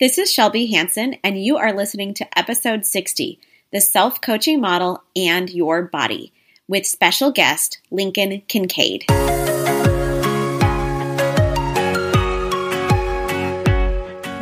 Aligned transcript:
This 0.00 0.16
is 0.16 0.32
Shelby 0.32 0.66
Hanson, 0.66 1.16
and 1.24 1.42
you 1.42 1.56
are 1.56 1.72
listening 1.72 2.14
to 2.14 2.38
episode 2.38 2.86
60 2.86 3.40
The 3.72 3.80
Self 3.80 4.20
Coaching 4.20 4.60
Model 4.60 5.02
and 5.16 5.50
Your 5.50 5.82
Body 5.82 6.32
with 6.68 6.86
special 6.86 7.32
guest 7.32 7.80
Lincoln 7.90 8.42
Kincaid. 8.46 9.06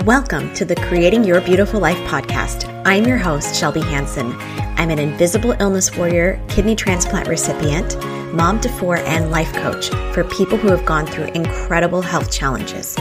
Welcome 0.05 0.53
to 0.53 0.67
the 0.67 0.77
Creating 0.77 1.25
Your 1.25 1.41
Beautiful 1.41 1.81
Life 1.81 1.97
podcast. 2.01 2.71
I'm 2.85 3.07
your 3.07 3.17
host, 3.17 3.59
Shelby 3.59 3.81
Hanson. 3.81 4.35
I'm 4.77 4.91
an 4.91 4.99
invisible 4.99 5.53
illness 5.53 5.97
warrior, 5.97 6.39
kidney 6.49 6.77
transplant 6.77 7.29
recipient, 7.29 7.97
mom 8.37 8.61
to 8.61 8.69
four, 8.69 8.97
and 8.99 9.31
life 9.31 9.51
coach 9.55 9.89
for 10.13 10.23
people 10.25 10.59
who 10.59 10.69
have 10.69 10.85
gone 10.85 11.07
through 11.07 11.25
incredible 11.29 12.03
health 12.03 12.31
challenges. 12.31 12.95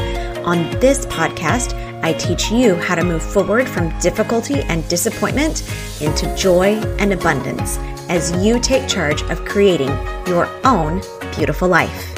On 0.46 0.58
this 0.80 1.06
podcast, 1.08 1.74
I 2.02 2.14
teach 2.14 2.50
you 2.52 2.76
how 2.76 2.96
to 2.96 3.04
move 3.04 3.22
forward 3.22 3.68
from 3.68 3.98
difficulty 4.00 4.62
and 4.62 4.88
disappointment 4.88 5.70
into 6.00 6.34
joy 6.38 6.76
and 7.00 7.12
abundance 7.12 7.78
as 8.08 8.32
you 8.46 8.62
take 8.62 8.88
charge 8.88 9.24
of 9.24 9.44
creating 9.44 9.90
your 10.26 10.48
own 10.64 11.02
beautiful 11.36 11.68
life. 11.68 12.16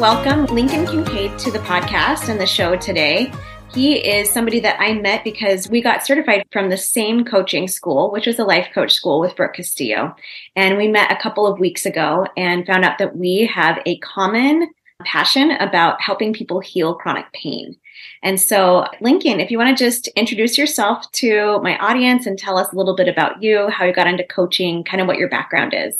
Welcome, 0.00 0.46
Lincoln 0.46 0.86
Kincaid, 0.86 1.38
to 1.40 1.50
the 1.50 1.58
podcast 1.58 2.30
and 2.30 2.40
the 2.40 2.46
show 2.46 2.76
today. 2.76 3.30
He 3.72 3.98
is 3.98 4.28
somebody 4.28 4.58
that 4.60 4.80
I 4.80 4.94
met 4.94 5.22
because 5.22 5.68
we 5.68 5.80
got 5.80 6.04
certified 6.04 6.44
from 6.50 6.70
the 6.70 6.76
same 6.76 7.24
coaching 7.24 7.68
school, 7.68 8.10
which 8.10 8.26
was 8.26 8.40
a 8.40 8.44
life 8.44 8.68
coach 8.74 8.92
school 8.92 9.20
with 9.20 9.36
Brooke 9.36 9.54
Castillo. 9.54 10.14
And 10.56 10.76
we 10.76 10.88
met 10.88 11.12
a 11.12 11.22
couple 11.22 11.46
of 11.46 11.60
weeks 11.60 11.86
ago 11.86 12.26
and 12.36 12.66
found 12.66 12.84
out 12.84 12.98
that 12.98 13.16
we 13.16 13.46
have 13.46 13.78
a 13.86 13.98
common 13.98 14.68
passion 15.04 15.52
about 15.52 16.02
helping 16.02 16.32
people 16.32 16.58
heal 16.58 16.94
chronic 16.94 17.32
pain. 17.32 17.76
And 18.24 18.40
so, 18.40 18.86
Lincoln, 19.00 19.38
if 19.38 19.52
you 19.52 19.58
want 19.58 19.76
to 19.76 19.84
just 19.84 20.08
introduce 20.08 20.58
yourself 20.58 21.10
to 21.12 21.60
my 21.62 21.78
audience 21.78 22.26
and 22.26 22.36
tell 22.36 22.58
us 22.58 22.72
a 22.72 22.76
little 22.76 22.96
bit 22.96 23.06
about 23.06 23.40
you, 23.40 23.68
how 23.68 23.84
you 23.84 23.92
got 23.92 24.08
into 24.08 24.24
coaching, 24.24 24.82
kind 24.82 25.00
of 25.00 25.06
what 25.06 25.16
your 25.16 25.28
background 25.28 25.74
is. 25.76 25.94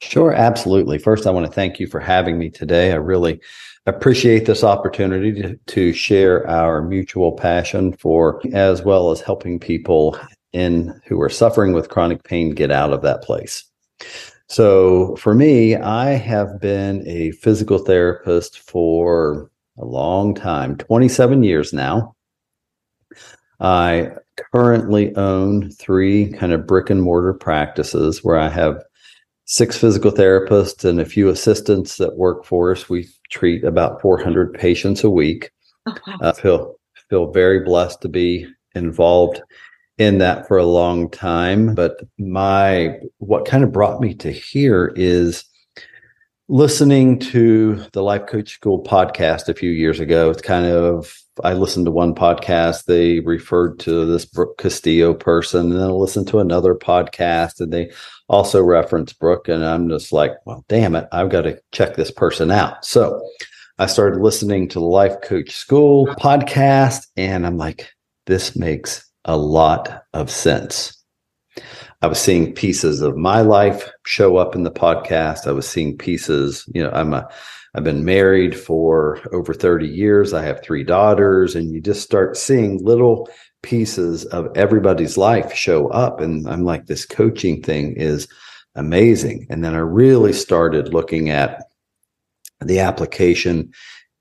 Sure, 0.00 0.32
absolutely. 0.32 0.98
First, 0.98 1.26
I 1.26 1.30
want 1.30 1.46
to 1.46 1.52
thank 1.52 1.80
you 1.80 1.86
for 1.86 2.00
having 2.00 2.38
me 2.38 2.50
today. 2.50 2.92
I 2.92 2.96
really 2.96 3.40
appreciate 3.88 4.46
this 4.46 4.64
opportunity 4.64 5.32
to, 5.42 5.56
to 5.56 5.92
share 5.92 6.48
our 6.48 6.82
mutual 6.82 7.32
passion 7.32 7.92
for, 7.92 8.40
as 8.52 8.82
well 8.82 9.10
as 9.10 9.20
helping 9.20 9.58
people 9.58 10.18
in 10.52 11.00
who 11.06 11.20
are 11.20 11.28
suffering 11.28 11.72
with 11.72 11.88
chronic 11.88 12.24
pain 12.24 12.50
get 12.50 12.70
out 12.70 12.92
of 12.92 13.02
that 13.02 13.22
place. 13.22 13.64
So, 14.48 15.16
for 15.16 15.34
me, 15.34 15.76
I 15.76 16.10
have 16.10 16.60
been 16.60 17.06
a 17.06 17.32
physical 17.32 17.78
therapist 17.78 18.58
for 18.60 19.50
a 19.78 19.84
long 19.84 20.34
time 20.34 20.76
27 20.76 21.42
years 21.42 21.72
now. 21.72 22.14
I 23.60 24.12
currently 24.54 25.14
own 25.16 25.70
three 25.72 26.32
kind 26.32 26.52
of 26.52 26.66
brick 26.66 26.90
and 26.90 27.02
mortar 27.02 27.34
practices 27.34 28.24
where 28.24 28.38
I 28.38 28.48
have 28.48 28.82
six 29.48 29.78
physical 29.78 30.12
therapists 30.12 30.84
and 30.84 31.00
a 31.00 31.06
few 31.06 31.30
assistants 31.30 31.96
that 31.96 32.16
work 32.16 32.44
for 32.44 32.70
us. 32.70 32.88
We 32.88 33.08
treat 33.30 33.64
about 33.64 34.00
400 34.02 34.52
patients 34.52 35.02
a 35.02 35.10
week. 35.10 35.50
Oh, 35.86 35.96
wow. 36.06 36.18
I 36.22 36.32
feel 36.32 36.74
feel 37.08 37.32
very 37.32 37.60
blessed 37.60 38.02
to 38.02 38.08
be 38.08 38.46
involved 38.74 39.40
in 39.96 40.18
that 40.18 40.46
for 40.46 40.58
a 40.58 40.66
long 40.66 41.10
time. 41.10 41.74
But 41.74 41.96
my 42.18 42.98
what 43.18 43.46
kind 43.46 43.64
of 43.64 43.72
brought 43.72 44.02
me 44.02 44.14
to 44.16 44.30
here 44.30 44.92
is 44.94 45.44
listening 46.48 47.18
to 47.18 47.82
the 47.92 48.02
Life 48.02 48.26
Coach 48.26 48.52
School 48.52 48.82
podcast 48.82 49.48
a 49.48 49.54
few 49.54 49.70
years 49.70 49.98
ago. 49.98 50.28
It's 50.28 50.42
kind 50.42 50.66
of 50.66 51.16
I 51.42 51.54
listened 51.54 51.86
to 51.86 51.92
one 51.92 52.14
podcast. 52.14 52.84
They 52.84 53.20
referred 53.20 53.78
to 53.80 54.04
this 54.04 54.26
Brooke 54.26 54.58
Castillo 54.58 55.14
person, 55.14 55.70
and 55.70 55.80
then 55.80 55.88
I 55.88 55.92
listened 55.92 56.28
to 56.28 56.40
another 56.40 56.74
podcast, 56.74 57.60
and 57.60 57.72
they 57.72 57.90
also 58.28 58.62
referenced 58.62 59.18
Brooke. 59.18 59.48
And 59.48 59.64
I'm 59.64 59.88
just 59.88 60.12
like, 60.12 60.32
well, 60.44 60.64
damn 60.68 60.94
it, 60.94 61.08
I've 61.12 61.30
got 61.30 61.42
to 61.42 61.60
check 61.72 61.96
this 61.96 62.10
person 62.10 62.50
out. 62.50 62.84
So 62.84 63.20
I 63.78 63.86
started 63.86 64.20
listening 64.20 64.68
to 64.68 64.78
the 64.78 64.84
Life 64.84 65.20
Coach 65.22 65.52
School 65.52 66.06
podcast, 66.06 67.06
and 67.16 67.46
I'm 67.46 67.56
like, 67.56 67.92
this 68.26 68.56
makes 68.56 69.08
a 69.24 69.36
lot 69.36 70.02
of 70.12 70.30
sense. 70.30 70.94
I 72.02 72.06
was 72.06 72.20
seeing 72.20 72.54
pieces 72.54 73.02
of 73.02 73.16
my 73.16 73.40
life 73.40 73.90
show 74.04 74.36
up 74.36 74.54
in 74.54 74.62
the 74.62 74.70
podcast. 74.70 75.46
I 75.46 75.52
was 75.52 75.68
seeing 75.68 75.98
pieces, 75.98 76.64
you 76.74 76.82
know, 76.82 76.90
I'm 76.90 77.12
a 77.12 77.28
I've 77.74 77.84
been 77.84 78.04
married 78.04 78.58
for 78.58 79.20
over 79.32 79.52
30 79.52 79.86
years. 79.86 80.32
I 80.32 80.42
have 80.42 80.62
three 80.62 80.82
daughters 80.82 81.54
and 81.54 81.70
you 81.70 81.80
just 81.80 82.02
start 82.02 82.36
seeing 82.36 82.82
little 82.82 83.28
pieces 83.62 84.24
of 84.26 84.48
everybody's 84.56 85.16
life 85.16 85.52
show 85.52 85.88
up 85.88 86.20
and 86.20 86.48
I'm 86.48 86.64
like 86.64 86.86
this 86.86 87.04
coaching 87.04 87.62
thing 87.62 87.94
is 87.96 88.28
amazing. 88.74 89.46
And 89.50 89.64
then 89.64 89.74
I 89.74 89.78
really 89.78 90.32
started 90.32 90.94
looking 90.94 91.30
at 91.30 91.64
the 92.60 92.78
application 92.80 93.72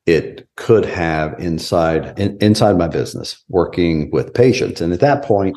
it 0.06 0.48
could 0.56 0.86
have 0.86 1.38
inside 1.40 2.18
in, 2.18 2.38
inside 2.40 2.78
my 2.78 2.88
business 2.88 3.44
working 3.50 4.10
with 4.12 4.34
patients 4.34 4.82
and 4.82 4.94
at 4.94 5.02
that 5.02 5.24
point 5.24 5.56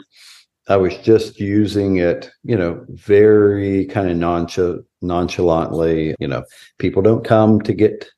I 0.70 0.76
was 0.76 0.96
just 0.98 1.40
using 1.40 1.96
it, 1.96 2.30
you 2.44 2.56
know, 2.56 2.84
very 2.90 3.86
kind 3.86 4.08
of 4.08 4.16
nonchalant, 4.16 4.84
nonchalantly. 5.02 6.14
You 6.20 6.28
know, 6.28 6.44
people 6.78 7.02
don't 7.02 7.24
come 7.24 7.60
to 7.62 7.72
get 7.72 8.08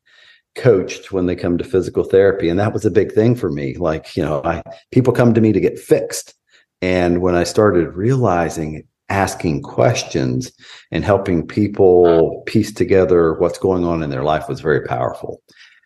coached 0.54 1.12
when 1.12 1.26
they 1.26 1.36
come 1.36 1.58
to 1.58 1.64
physical 1.64 2.04
therapy, 2.04 2.48
and 2.48 2.58
that 2.58 2.72
was 2.72 2.84
a 2.84 2.90
big 2.90 3.12
thing 3.12 3.34
for 3.34 3.50
me. 3.50 3.74
Like, 3.76 4.16
you 4.16 4.22
know, 4.22 4.42
I 4.44 4.62
people 4.90 5.12
come 5.12 5.34
to 5.34 5.40
me 5.40 5.52
to 5.52 5.60
get 5.60 5.78
fixed, 5.78 6.34
and 6.80 7.20
when 7.22 7.34
I 7.34 7.44
started 7.44 7.94
realizing 7.94 8.86
asking 9.08 9.62
questions 9.62 10.50
and 10.90 11.04
helping 11.04 11.46
people 11.46 12.42
piece 12.46 12.72
together 12.72 13.34
what's 13.34 13.58
going 13.58 13.84
on 13.84 14.02
in 14.02 14.10
their 14.10 14.22
life 14.22 14.48
was 14.48 14.60
very 14.60 14.86
powerful. 14.86 15.42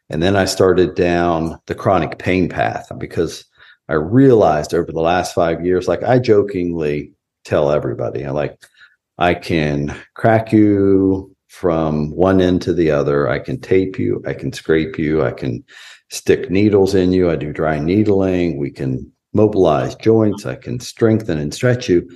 And 0.09 0.23
then 0.23 0.37
I 0.37 0.45
started 0.45 0.95
down 0.95 1.59
the 1.67 1.75
chronic 1.75 2.19
pain 2.19 2.49
path 2.49 2.89
because 2.99 3.45
I 3.89 3.95
realized 3.95 4.75
over 4.75 4.93
the 4.93 5.01
last 5.01 5.35
five 5.35 5.65
years, 5.65 5.89
like 5.89 6.05
I 6.05 6.21
jokingly 6.21 7.13
tell 7.45 7.73
everybody, 7.73 8.25
I 8.25 8.31
like, 8.31 8.57
I 9.19 9.35
can 9.35 9.97
crack 10.15 10.53
you 10.53 11.35
from 11.57 12.11
one 12.11 12.43
end 12.43 12.61
to 12.61 12.75
the 12.75 12.91
other. 12.91 13.31
I 13.31 13.39
can 13.39 13.59
tape 13.59 13.99
you. 13.99 14.23
I 14.27 14.35
can 14.35 14.53
scrape 14.53 14.99
you. 14.99 15.25
I 15.25 15.33
can 15.33 15.65
stick 16.11 16.51
needles 16.51 16.95
in 16.95 17.13
you. 17.13 17.31
I 17.31 17.37
do 17.37 17.51
dry 17.51 17.79
needling. 17.79 18.59
We 18.59 18.71
can 18.71 19.11
mobilize 19.33 19.95
joints. 19.95 20.45
I 20.45 20.57
can 20.57 20.79
strengthen 20.81 21.39
and 21.39 21.55
stretch 21.55 21.89
you. 21.89 22.07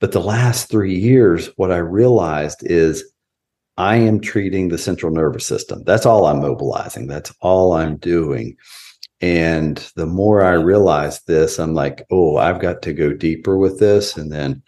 But 0.00 0.12
the 0.12 0.20
last 0.20 0.68
three 0.68 0.94
years, 0.94 1.48
what 1.56 1.72
I 1.72 1.78
realized 1.78 2.58
is 2.62 3.02
I 3.78 3.96
am 3.96 4.20
treating 4.20 4.68
the 4.68 4.76
central 4.76 5.10
nervous 5.10 5.46
system. 5.46 5.82
That's 5.84 6.04
all 6.04 6.26
I'm 6.26 6.40
mobilizing. 6.40 7.06
That's 7.06 7.32
all 7.40 7.72
I'm 7.72 7.96
doing. 7.96 8.54
And 9.22 9.78
the 9.96 10.06
more 10.06 10.44
I 10.44 10.52
realized 10.52 11.26
this, 11.26 11.58
I'm 11.58 11.72
like, 11.72 12.04
oh, 12.10 12.36
I've 12.36 12.60
got 12.60 12.82
to 12.82 12.92
go 12.92 13.14
deeper 13.14 13.56
with 13.56 13.80
this. 13.80 14.18
And 14.18 14.30
then 14.30 14.62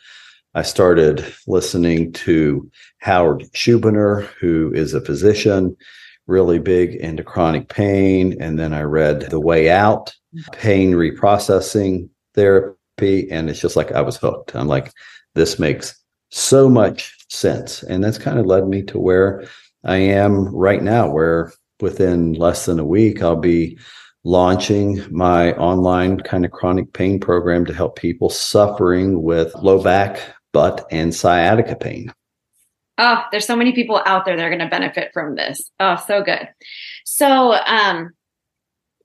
I 0.57 0.63
started 0.63 1.23
listening 1.47 2.13
to 2.13 2.71
Howard 3.01 3.43
Schubiner, 3.53 4.23
who 4.41 4.73
is 4.75 4.95
a 4.95 5.03
physician, 5.03 5.77
really 6.27 6.59
big 6.59 6.95
into 6.95 7.23
chronic 7.23 7.69
pain. 7.69 8.41
And 8.41 8.59
then 8.59 8.73
I 8.73 8.81
read 8.81 9.29
The 9.29 9.39
Way 9.39 9.69
Out, 9.69 10.15
Pain 10.53 10.93
Reprocessing 10.93 12.09
Therapy. 12.35 13.31
And 13.31 13.51
it's 13.51 13.61
just 13.61 13.77
like 13.77 13.93
I 13.93 14.01
was 14.01 14.17
hooked. 14.17 14.57
I'm 14.57 14.67
like, 14.67 14.95
this 15.35 15.59
makes 15.59 15.95
so 16.31 16.71
much 16.71 17.15
sense. 17.29 17.83
And 17.83 18.03
that's 18.03 18.17
kind 18.17 18.39
of 18.39 18.47
led 18.47 18.67
me 18.67 18.83
to 18.85 18.99
where 18.99 19.45
I 19.85 19.97
am 19.97 20.49
right 20.57 20.83
now, 20.83 21.11
where 21.11 21.53
within 21.81 22.33
less 22.33 22.65
than 22.65 22.81
a 22.81 22.85
week, 22.85 23.23
I'll 23.23 23.37
be 23.37 23.79
launching 24.25 25.05
my 25.11 25.53
online 25.53 26.19
kind 26.21 26.47
of 26.47 26.51
chronic 26.51 26.95
pain 26.95 27.21
program 27.21 27.67
to 27.67 27.75
help 27.75 27.97
people 27.97 28.31
suffering 28.31 29.23
with 29.23 29.55
low 29.57 29.83
back, 29.83 30.19
butt, 30.57 30.87
and 30.91 31.15
sciatica 31.15 31.77
pain. 31.77 32.11
Oh, 32.97 33.23
there's 33.31 33.47
so 33.47 33.57
many 33.57 33.73
people 33.73 34.01
out 34.07 34.25
there 34.25 34.39
that 34.39 34.43
are 34.43 34.49
going 34.49 34.59
to 34.61 34.69
benefit 34.69 35.11
from 35.13 35.35
this. 35.35 35.71
Oh, 35.79 35.97
so 35.97 36.23
good. 36.23 36.49
So, 37.05 37.53
um, 37.53 38.13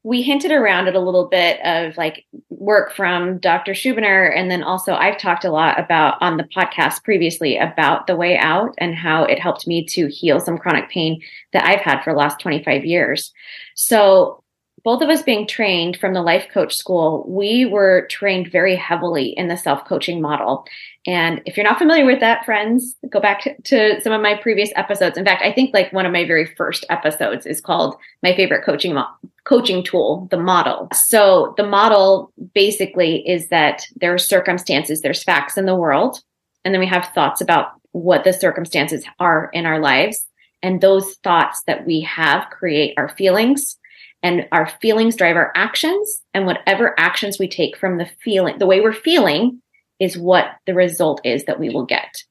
we 0.03 0.21
hinted 0.21 0.51
around 0.51 0.87
it 0.87 0.95
a 0.95 0.99
little 0.99 1.27
bit 1.27 1.59
of 1.65 1.97
like 1.97 2.25
work 2.49 2.95
from 2.95 3.37
Dr. 3.37 3.73
Schubiner. 3.73 4.35
And 4.35 4.49
then 4.49 4.63
also, 4.63 4.93
I've 4.93 5.19
talked 5.19 5.43
a 5.43 5.51
lot 5.51 5.77
about 5.77 6.19
on 6.21 6.37
the 6.37 6.45
podcast 6.55 7.03
previously 7.03 7.57
about 7.57 8.07
the 8.07 8.15
way 8.15 8.37
out 8.37 8.73
and 8.77 8.95
how 8.95 9.25
it 9.25 9.37
helped 9.37 9.67
me 9.67 9.85
to 9.87 10.07
heal 10.07 10.39
some 10.39 10.57
chronic 10.57 10.89
pain 10.89 11.21
that 11.51 11.65
I've 11.65 11.81
had 11.81 12.01
for 12.01 12.13
the 12.13 12.19
last 12.19 12.39
25 12.39 12.85
years. 12.85 13.33
So, 13.75 14.40
both 14.83 15.01
of 15.01 15.09
us 15.09 15.21
being 15.21 15.47
trained 15.47 15.97
from 15.97 16.13
the 16.13 16.21
life 16.21 16.47
coach 16.51 16.75
school, 16.75 17.25
we 17.27 17.65
were 17.65 18.07
trained 18.09 18.51
very 18.51 18.75
heavily 18.75 19.29
in 19.37 19.47
the 19.47 19.57
self 19.57 19.85
coaching 19.85 20.21
model. 20.21 20.65
And 21.07 21.41
if 21.45 21.57
you're 21.57 21.65
not 21.65 21.79
familiar 21.79 22.05
with 22.05 22.19
that, 22.19 22.45
friends, 22.45 22.95
go 23.09 23.19
back 23.19 23.57
to, 23.65 24.01
some 24.01 24.13
of 24.13 24.21
my 24.21 24.35
previous 24.35 24.71
episodes. 24.75 25.17
In 25.17 25.25
fact, 25.25 25.43
I 25.43 25.51
think 25.51 25.73
like 25.73 25.91
one 25.91 26.05
of 26.05 26.11
my 26.11 26.25
very 26.25 26.45
first 26.45 26.85
episodes 26.89 27.45
is 27.45 27.61
called 27.61 27.95
my 28.21 28.35
favorite 28.35 28.63
coaching 28.63 28.93
mo- 28.93 29.07
coaching 29.43 29.83
tool, 29.83 30.27
the 30.31 30.37
model. 30.37 30.87
So 30.93 31.53
the 31.57 31.65
model 31.65 32.31
basically 32.53 33.27
is 33.27 33.47
that 33.49 33.83
there 33.95 34.13
are 34.13 34.19
circumstances, 34.19 35.01
there's 35.01 35.23
facts 35.23 35.57
in 35.57 35.65
the 35.65 35.75
world, 35.75 36.19
and 36.63 36.73
then 36.73 36.79
we 36.79 36.87
have 36.87 37.09
thoughts 37.15 37.41
about 37.41 37.71
what 37.91 38.23
the 38.23 38.33
circumstances 38.33 39.03
are 39.19 39.49
in 39.53 39.65
our 39.65 39.79
lives. 39.79 40.25
And 40.63 40.79
those 40.79 41.15
thoughts 41.23 41.63
that 41.65 41.87
we 41.87 42.01
have 42.01 42.49
create 42.51 42.93
our 42.97 43.09
feelings 43.09 43.77
and 44.23 44.47
our 44.51 44.67
feelings 44.81 45.15
drive 45.15 45.35
our 45.35 45.51
actions 45.55 46.21
and 46.33 46.45
whatever 46.45 46.99
actions 46.99 47.39
we 47.39 47.47
take 47.47 47.77
from 47.77 47.97
the 47.97 48.09
feeling 48.23 48.57
the 48.59 48.67
way 48.67 48.81
we're 48.81 48.93
feeling 48.93 49.61
is 49.99 50.17
what 50.17 50.45
the 50.65 50.73
result 50.73 51.21
is 51.23 51.45
that 51.45 51.59
we 51.59 51.69
will 51.69 51.85
get. 51.85 52.23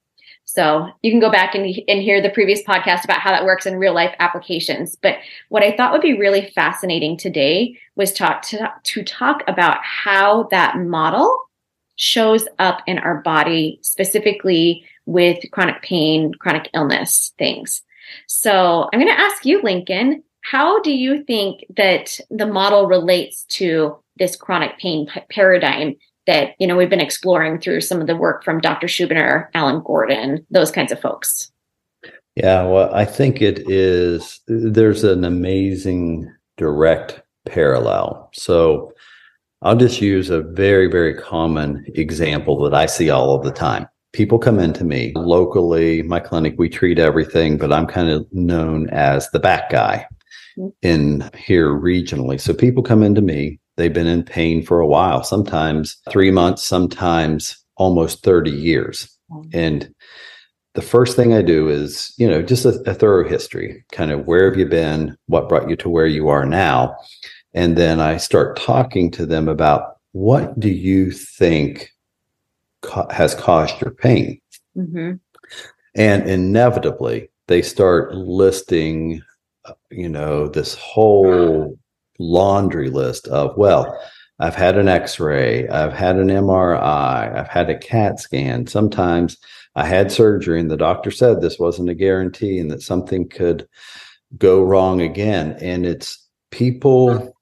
So 0.44 0.88
you 1.02 1.12
can 1.12 1.20
go 1.20 1.30
back 1.30 1.54
and, 1.54 1.64
and 1.86 2.02
hear 2.02 2.20
the 2.20 2.28
previous 2.28 2.60
podcast 2.64 3.04
about 3.04 3.20
how 3.20 3.30
that 3.30 3.44
works 3.44 3.66
in 3.66 3.76
real 3.76 3.94
life 3.94 4.12
applications 4.18 4.96
but 4.96 5.18
what 5.48 5.62
i 5.62 5.76
thought 5.76 5.92
would 5.92 6.00
be 6.00 6.18
really 6.18 6.50
fascinating 6.56 7.16
today 7.16 7.78
was 7.94 8.12
talk 8.12 8.42
to, 8.42 8.72
to 8.82 9.04
talk 9.04 9.44
about 9.46 9.78
how 9.84 10.48
that 10.50 10.76
model 10.76 11.40
shows 11.94 12.48
up 12.58 12.82
in 12.88 12.98
our 12.98 13.20
body 13.22 13.78
specifically 13.82 14.84
with 15.06 15.38
chronic 15.52 15.82
pain 15.82 16.32
chronic 16.34 16.68
illness 16.74 17.32
things. 17.38 17.82
So 18.26 18.88
i'm 18.92 18.98
going 18.98 19.14
to 19.14 19.20
ask 19.20 19.44
you 19.44 19.62
lincoln 19.62 20.24
how 20.50 20.80
do 20.80 20.90
you 20.90 21.22
think 21.22 21.64
that 21.76 22.18
the 22.28 22.46
model 22.46 22.86
relates 22.86 23.44
to 23.44 23.96
this 24.16 24.34
chronic 24.34 24.76
pain 24.80 25.06
p- 25.06 25.20
paradigm 25.30 25.94
that 26.26 26.56
you 26.58 26.66
know 26.66 26.76
we've 26.76 26.90
been 26.90 27.00
exploring 27.00 27.60
through 27.60 27.80
some 27.80 28.00
of 28.00 28.08
the 28.08 28.16
work 28.16 28.42
from 28.42 28.60
Dr. 28.60 28.88
Schubiner, 28.88 29.46
Alan 29.54 29.80
Gordon, 29.80 30.44
those 30.50 30.72
kinds 30.72 30.90
of 30.90 31.00
folks? 31.00 31.52
Yeah, 32.34 32.64
well, 32.64 32.92
I 32.92 33.04
think 33.04 33.40
it 33.40 33.70
is. 33.70 34.40
There's 34.48 35.04
an 35.04 35.24
amazing 35.24 36.28
direct 36.56 37.22
parallel. 37.46 38.30
So 38.34 38.92
I'll 39.62 39.76
just 39.76 40.00
use 40.00 40.30
a 40.30 40.40
very, 40.42 40.88
very 40.88 41.14
common 41.14 41.84
example 41.94 42.60
that 42.64 42.74
I 42.74 42.86
see 42.86 43.08
all 43.08 43.36
of 43.36 43.44
the 43.44 43.52
time. 43.52 43.86
People 44.12 44.40
come 44.40 44.58
into 44.58 44.82
me 44.82 45.12
locally, 45.14 46.02
my 46.02 46.18
clinic, 46.18 46.56
we 46.58 46.68
treat 46.68 46.98
everything, 46.98 47.56
but 47.56 47.72
I'm 47.72 47.86
kind 47.86 48.10
of 48.10 48.26
known 48.32 48.90
as 48.90 49.30
the 49.30 49.38
back 49.38 49.70
guy 49.70 50.08
in 50.82 51.30
here 51.36 51.68
regionally. 51.70 52.40
So 52.40 52.52
people 52.54 52.82
come 52.82 53.02
into 53.02 53.20
me, 53.20 53.60
they've 53.76 53.92
been 53.92 54.06
in 54.06 54.22
pain 54.22 54.64
for 54.64 54.80
a 54.80 54.86
while, 54.86 55.22
sometimes 55.22 55.96
three 56.10 56.30
months, 56.30 56.62
sometimes 56.62 57.56
almost 57.76 58.22
30 58.22 58.50
years. 58.50 59.08
And 59.52 59.94
the 60.74 60.82
first 60.82 61.16
thing 61.16 61.34
I 61.34 61.42
do 61.42 61.68
is, 61.68 62.12
you 62.16 62.28
know, 62.28 62.42
just 62.42 62.64
a, 62.64 62.80
a, 62.86 62.94
thorough 62.94 63.28
history, 63.28 63.84
kind 63.92 64.10
of 64.10 64.26
where 64.26 64.48
have 64.48 64.58
you 64.58 64.66
been? 64.66 65.16
What 65.26 65.48
brought 65.48 65.68
you 65.68 65.76
to 65.76 65.88
where 65.88 66.06
you 66.06 66.28
are 66.28 66.46
now? 66.46 66.96
And 67.54 67.76
then 67.76 68.00
I 68.00 68.16
start 68.16 68.56
talking 68.56 69.10
to 69.12 69.26
them 69.26 69.48
about 69.48 69.96
what 70.12 70.58
do 70.58 70.68
you 70.68 71.10
think 71.10 71.90
ca- 72.82 73.08
has 73.10 73.34
caused 73.34 73.80
your 73.80 73.92
pain? 73.92 74.40
Mm-hmm. 74.76 75.14
And 75.96 76.30
inevitably, 76.30 77.30
they 77.48 77.62
start 77.62 78.14
listing 78.14 79.22
you 79.90 80.08
know, 80.08 80.48
this 80.48 80.74
whole 80.74 81.76
laundry 82.18 82.90
list 82.90 83.28
of, 83.28 83.56
well, 83.56 83.98
I've 84.38 84.54
had 84.54 84.78
an 84.78 84.88
x 84.88 85.20
ray, 85.20 85.68
I've 85.68 85.92
had 85.92 86.16
an 86.16 86.28
MRI, 86.28 87.36
I've 87.36 87.48
had 87.48 87.68
a 87.68 87.78
CAT 87.78 88.20
scan. 88.20 88.66
Sometimes 88.66 89.36
I 89.74 89.86
had 89.86 90.10
surgery 90.10 90.58
and 90.58 90.70
the 90.70 90.76
doctor 90.76 91.10
said 91.10 91.40
this 91.40 91.58
wasn't 91.58 91.90
a 91.90 91.94
guarantee 91.94 92.58
and 92.58 92.70
that 92.70 92.82
something 92.82 93.28
could 93.28 93.68
go 94.38 94.62
wrong 94.62 95.00
again. 95.00 95.56
And 95.60 95.84
it's 95.84 96.26
people 96.50 97.34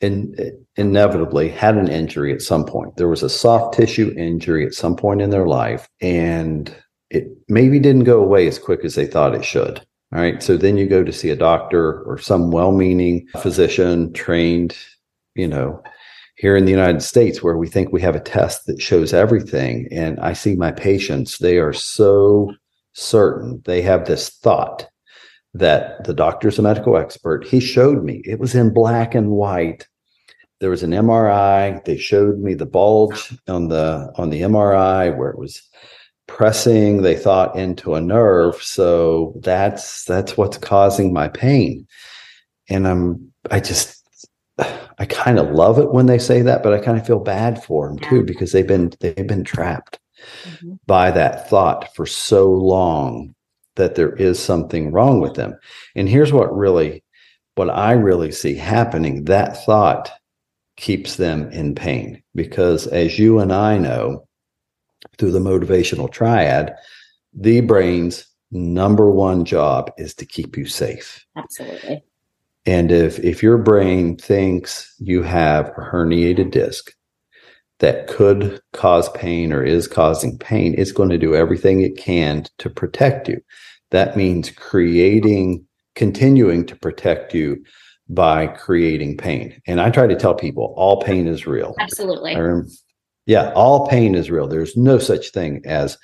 in, 0.00 0.34
inevitably 0.76 1.48
had 1.48 1.76
an 1.76 1.88
injury 1.88 2.32
at 2.32 2.42
some 2.42 2.64
point. 2.64 2.96
There 2.96 3.08
was 3.08 3.22
a 3.22 3.28
soft 3.28 3.74
tissue 3.74 4.14
injury 4.16 4.64
at 4.66 4.74
some 4.74 4.96
point 4.96 5.20
in 5.20 5.30
their 5.30 5.46
life, 5.46 5.88
and 6.00 6.74
it 7.10 7.28
maybe 7.48 7.80
didn't 7.80 8.04
go 8.04 8.22
away 8.22 8.46
as 8.46 8.58
quick 8.58 8.84
as 8.84 8.94
they 8.94 9.06
thought 9.06 9.34
it 9.34 9.44
should. 9.44 9.84
All 10.12 10.20
right. 10.20 10.42
So 10.42 10.56
then 10.56 10.78
you 10.78 10.86
go 10.86 11.04
to 11.04 11.12
see 11.12 11.28
a 11.30 11.36
doctor 11.36 12.02
or 12.04 12.18
some 12.18 12.50
well 12.50 12.72
meaning 12.72 13.26
physician 13.42 14.12
trained, 14.14 14.76
you 15.34 15.46
know, 15.46 15.82
here 16.36 16.56
in 16.56 16.64
the 16.64 16.70
United 16.70 17.02
States 17.02 17.42
where 17.42 17.58
we 17.58 17.68
think 17.68 17.92
we 17.92 18.00
have 18.00 18.16
a 18.16 18.20
test 18.20 18.66
that 18.66 18.80
shows 18.80 19.12
everything. 19.12 19.86
And 19.90 20.18
I 20.20 20.32
see 20.32 20.54
my 20.54 20.72
patients, 20.72 21.38
they 21.38 21.58
are 21.58 21.74
so 21.74 22.54
certain. 22.94 23.60
They 23.66 23.82
have 23.82 24.06
this 24.06 24.30
thought 24.30 24.86
that 25.52 26.04
the 26.04 26.14
doctor's 26.14 26.58
a 26.58 26.62
medical 26.62 26.96
expert. 26.96 27.46
He 27.46 27.60
showed 27.60 28.02
me 28.04 28.22
it 28.24 28.38
was 28.38 28.54
in 28.54 28.72
black 28.72 29.14
and 29.14 29.30
white. 29.30 29.86
There 30.60 30.70
was 30.70 30.82
an 30.82 30.92
MRI. 30.92 31.84
They 31.84 31.98
showed 31.98 32.38
me 32.38 32.54
the 32.54 32.66
bulge 32.66 33.36
on 33.46 33.68
the 33.68 34.10
on 34.16 34.30
the 34.30 34.42
MRI 34.42 35.16
where 35.16 35.30
it 35.30 35.38
was 35.38 35.62
pressing 36.28 37.02
they 37.02 37.16
thought 37.16 37.56
into 37.56 37.94
a 37.94 38.00
nerve. 38.00 38.62
So 38.62 39.34
that's 39.42 40.04
that's 40.04 40.36
what's 40.36 40.58
causing 40.58 41.12
my 41.12 41.28
pain. 41.28 41.86
And 42.70 42.86
i'm 42.86 43.32
i 43.50 43.60
just 43.60 44.06
i 44.98 45.06
kind 45.08 45.38
of 45.38 45.50
love 45.50 45.78
it 45.78 45.92
when 45.92 46.06
they 46.06 46.18
say 46.18 46.42
that 46.42 46.62
but 46.62 46.74
i 46.74 46.78
kind 46.78 46.98
of 46.98 47.06
feel 47.06 47.20
bad 47.20 47.64
for 47.64 47.88
them 47.88 47.98
too 47.98 48.22
because 48.22 48.52
they've 48.52 48.66
been 48.66 48.92
they've 49.00 49.26
been 49.26 49.44
trapped 49.44 49.98
mm-hmm. 50.44 50.74
by 50.86 51.10
that 51.10 51.48
thought 51.48 51.94
for 51.94 52.04
so 52.04 52.50
long 52.50 53.34
that 53.78 53.94
there 53.94 54.14
is 54.16 54.38
something 54.38 54.90
wrong 54.92 55.20
with 55.20 55.34
them. 55.34 55.56
And 55.96 56.08
here's 56.08 56.32
what 56.32 56.54
really 56.54 57.02
what 57.54 57.70
i 57.70 57.92
really 57.92 58.30
see 58.30 58.54
happening. 58.54 59.24
That 59.24 59.64
thought 59.64 60.10
keeps 60.76 61.16
them 61.16 61.50
in 61.50 61.74
pain 61.74 62.22
because 62.34 62.86
as 62.86 63.18
you 63.18 63.40
and 63.40 63.52
i 63.52 63.76
know 63.76 64.27
through 65.18 65.32
the 65.32 65.38
motivational 65.38 66.10
triad, 66.10 66.74
the 67.34 67.60
brain's 67.60 68.26
number 68.50 69.10
one 69.10 69.44
job 69.44 69.90
is 69.98 70.14
to 70.14 70.26
keep 70.26 70.56
you 70.56 70.66
safe. 70.66 71.24
Absolutely. 71.36 72.02
And 72.66 72.90
if 72.90 73.18
if 73.20 73.42
your 73.42 73.58
brain 73.58 74.16
thinks 74.16 74.94
you 74.98 75.22
have 75.22 75.68
a 75.68 75.80
herniated 75.80 76.50
disc 76.50 76.92
that 77.78 78.08
could 78.08 78.60
cause 78.72 79.08
pain 79.10 79.52
or 79.52 79.62
is 79.62 79.86
causing 79.86 80.36
pain, 80.38 80.74
it's 80.76 80.92
going 80.92 81.08
to 81.10 81.18
do 81.18 81.34
everything 81.34 81.80
it 81.80 81.96
can 81.96 82.44
to 82.58 82.68
protect 82.68 83.28
you. 83.28 83.40
That 83.90 84.16
means 84.16 84.50
creating, 84.50 85.64
continuing 85.94 86.66
to 86.66 86.76
protect 86.76 87.32
you 87.32 87.62
by 88.08 88.48
creating 88.48 89.16
pain. 89.16 89.60
And 89.66 89.80
I 89.80 89.90
try 89.90 90.06
to 90.06 90.16
tell 90.16 90.34
people 90.34 90.74
all 90.76 91.00
pain 91.00 91.26
is 91.26 91.46
real. 91.46 91.74
Absolutely. 91.78 92.34
I, 92.34 92.62
yeah, 93.28 93.52
all 93.54 93.86
pain 93.86 94.14
is 94.14 94.30
real. 94.30 94.48
There's 94.48 94.74
no 94.74 94.98
such 94.98 95.30
thing 95.32 95.60
as 95.66 95.98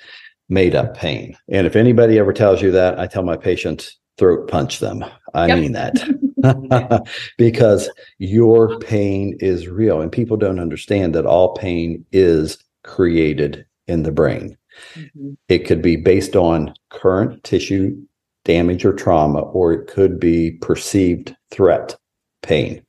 made 0.47 0.75
up 0.75 0.95
pain. 0.95 1.35
And 1.49 1.65
if 1.65 1.75
anybody 1.75 2.19
ever 2.19 2.31
tells 2.31 2.61
you 2.61 2.69
that, 2.71 2.99
I 2.99 3.07
tell 3.07 3.23
my 3.23 3.35
patients, 3.35 3.97
throat 4.19 4.47
punch 4.47 4.79
them. 4.79 5.03
I 5.33 5.47
yep. 5.47 5.59
mean 5.59 5.71
that. 5.71 5.95
because 7.39 7.89
your 8.19 8.77
pain 8.77 9.35
is 9.39 9.67
real 9.67 10.01
and 10.01 10.11
people 10.11 10.37
don't 10.37 10.59
understand 10.59 11.15
that 11.15 11.25
all 11.25 11.55
pain 11.55 12.05
is 12.11 12.59
created 12.83 13.65
in 13.87 14.03
the 14.03 14.11
brain. 14.11 14.55
Mm-hmm. 14.93 15.33
It 15.49 15.65
could 15.65 15.81
be 15.81 15.95
based 15.95 16.35
on 16.35 16.75
current 16.91 17.43
tissue 17.43 17.97
damage 18.43 18.85
or 18.85 18.93
trauma, 18.93 19.39
or 19.39 19.73
it 19.73 19.87
could 19.87 20.19
be 20.19 20.51
perceived 20.61 21.35
threat 21.49 21.95
pain 22.43 22.85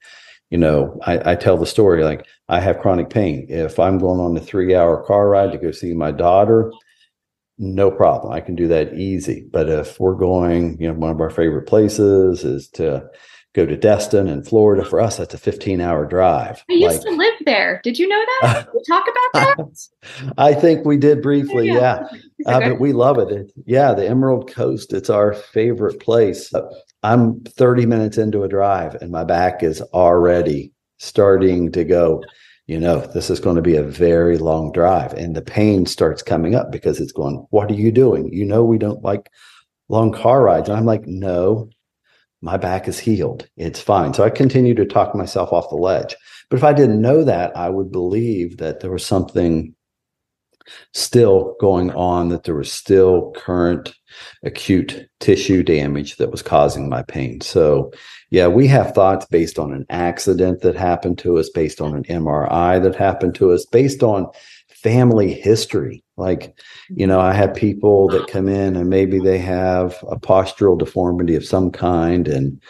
you 0.51 0.59
know, 0.59 0.99
I, 1.05 1.33
I, 1.33 1.35
tell 1.35 1.57
the 1.57 1.67
story 1.67 2.05
like 2.05 2.25
I 2.49 2.61
have 2.61 2.79
chronic 2.79 3.11
pain. 3.11 3.47
If 3.49 3.79
I'm 3.81 3.99
going 3.99 4.21
on 4.21 4.37
a 4.37 4.41
three 4.41 4.75
hour 4.75 5.03
car 5.05 5.29
ride 5.29 5.53
to 5.53 5.59
go 5.59 5.73
see 5.73 5.93
my 5.93 6.13
daughter, 6.13 6.73
no 7.59 7.91
problem. 7.91 8.33
I 8.33 8.41
can 8.41 8.55
do 8.55 8.69
that 8.69 8.95
easy. 8.95 9.47
But 9.51 9.69
if 9.69 9.99
we're 9.99 10.15
going, 10.15 10.81
you 10.81 10.89
know, 10.89 10.95
one 10.95 11.11
of 11.11 11.21
our 11.21 11.31
favorite 11.31 11.67
places 11.67 12.45
is 12.45 12.69
to 12.71 13.09
go 13.57 13.65
to 13.65 13.77
Destin 13.77 14.29
in 14.29 14.45
Florida. 14.45 14.85
For 14.85 15.01
us, 15.01 15.17
that's 15.17 15.33
a 15.35 15.39
15 15.39 15.81
hour 15.81 16.05
drive. 16.05 16.63
I 16.71 16.75
used 16.75 16.99
like, 16.99 17.07
to 17.07 17.17
live 17.17 17.35
there. 17.47 17.81
Did 17.83 17.99
you 17.99 18.07
know 18.07 18.23
that? 18.43 18.69
we 18.75 18.83
talk 18.87 19.05
about 19.33 19.57
that? 19.57 20.35
I 20.39 20.53
think 20.53 20.85
we 20.85 20.99
did 20.99 21.23
briefly. 21.23 21.69
Yeah. 21.69 22.07
yeah. 22.39 22.57
Uh, 22.57 22.61
but 22.61 22.81
we 22.81 22.93
love 22.93 23.19
it. 23.19 23.33
it. 23.33 23.53
Yeah. 23.65 23.95
The 23.95 24.07
Emerald 24.07 24.53
Coast, 24.53 24.93
it's 24.93 25.09
our 25.09 25.33
favorite 25.33 25.99
place. 26.01 26.53
I'm 27.03 27.41
30 27.41 27.87
minutes 27.87 28.19
into 28.19 28.43
a 28.43 28.49
drive 28.49 28.95
and 28.97 29.11
my 29.11 29.25
back 29.25 29.63
is 29.63 29.81
already 29.93 30.73
starting 30.99 31.71
to 31.73 31.85
go, 31.85 32.25
you 32.67 32.81
know, 32.81 33.01
this 33.01 33.31
is 33.31 33.39
going 33.39 33.57
to 33.57 33.63
be 33.63 33.77
a 33.77 33.83
very 33.83 34.39
long 34.39 34.73
drive. 34.73 35.13
And 35.13 35.37
the 35.37 35.43
pain 35.43 35.87
starts 35.87 36.23
coming 36.23 36.55
up 36.55 36.73
because 36.73 36.99
it's 36.99 37.13
going, 37.13 37.47
what 37.51 37.71
are 37.71 37.75
you 37.75 37.93
doing? 37.93 38.33
You 38.33 38.45
know, 38.45 38.65
we 38.65 38.79
don't 38.79 39.05
like 39.05 39.31
long 39.89 40.13
car 40.13 40.43
rides. 40.43 40.69
And 40.69 40.77
I'm 40.77 40.87
like, 40.87 41.07
no, 41.07 41.71
my 42.43 42.57
back 42.57 42.89
is 42.89 42.99
healed. 42.99 43.49
It's 43.57 43.81
fine. 43.81 44.15
So 44.15 44.25
I 44.25 44.31
continue 44.31 44.75
to 44.75 44.85
talk 44.85 45.15
myself 45.15 45.53
off 45.53 45.71
the 45.71 45.77
ledge. 45.77 46.17
But 46.51 46.57
if 46.57 46.65
I 46.65 46.73
didn't 46.73 47.01
know 47.01 47.23
that, 47.23 47.57
I 47.57 47.69
would 47.69 47.93
believe 47.93 48.57
that 48.57 48.81
there 48.81 48.91
was 48.91 49.07
something 49.07 49.76
still 50.95 51.55
going 51.61 51.91
on, 51.93 52.29
that 52.29 52.45
there 52.45 52.55
was 52.55 52.73
still 52.73 53.33
current 53.37 53.95
acute 54.45 55.07
tissue 55.21 55.63
damage 55.63 56.17
that 56.17 56.31
was 56.31 56.43
causing 56.43 56.89
my 56.89 57.03
pain. 57.03 57.41
So, 57.41 57.93
yeah, 58.31 58.49
we 58.49 58.67
have 58.69 58.95
thoughts 58.95 59.27
based 59.27 59.59
on 59.59 59.73
an 59.73 59.87
accident 59.91 60.63
that 60.63 60.77
happened 60.77 61.19
to 61.19 61.39
us, 61.39 61.51
based 61.51 61.81
on 61.81 61.95
an 61.95 62.05
MRI 62.05 62.83
that 62.83 62.97
happened 62.97 63.35
to 63.37 63.53
us, 63.53 63.67
based 63.67 64.03
on 64.03 64.27
family 64.69 65.33
history. 65.33 66.03
Like, 66.17 66.59
you 66.89 67.07
know, 67.07 67.21
I 67.21 67.33
have 67.33 67.55
people 67.55 68.09
that 68.09 68.29
come 68.29 68.49
in 68.49 68.77
and 68.77 68.89
maybe 68.89 69.19
they 69.19 69.39
have 69.39 69.97
a 70.09 70.19
postural 70.19 70.79
deformity 70.79 71.35
of 71.35 71.45
some 71.45 71.71
kind 71.71 72.29
and, 72.29 72.63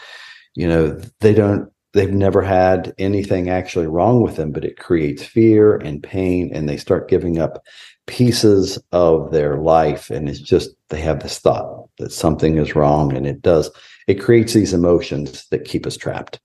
you 0.55 0.67
know, 0.67 0.99
they 1.21 1.35
don't 1.35 1.71
they've 1.97 2.13
never 2.13 2.43
had 2.43 2.95
anything 2.99 3.49
actually 3.49 3.87
wrong 3.87 4.21
with 4.21 4.37
them, 4.37 4.53
but 4.53 4.67
it 4.67 4.79
creates 4.79 5.25
fear 5.25 5.77
and 5.77 6.03
pain, 6.03 6.51
and 6.53 6.69
they 6.69 6.77
start 6.77 7.09
giving 7.09 7.39
up 7.39 7.65
pieces 8.07 8.79
of 8.93 9.33
their 9.33 9.57
life. 9.57 10.11
And 10.11 10.29
it's 10.29 10.39
just, 10.39 10.71
they 10.91 11.01
have 11.01 11.21
this 11.21 11.39
thought 11.39 11.89
that 11.99 12.13
something 12.13 12.59
is 12.59 12.77
wrong, 12.77 13.17
and 13.17 13.27
it 13.27 13.41
does, 13.41 13.71
it 14.07 14.21
creates 14.21 14.53
these 14.53 14.75
emotions 14.75 15.47
that 15.49 15.65
keep 15.65 15.87
us 15.87 15.97
trapped. 15.97 16.39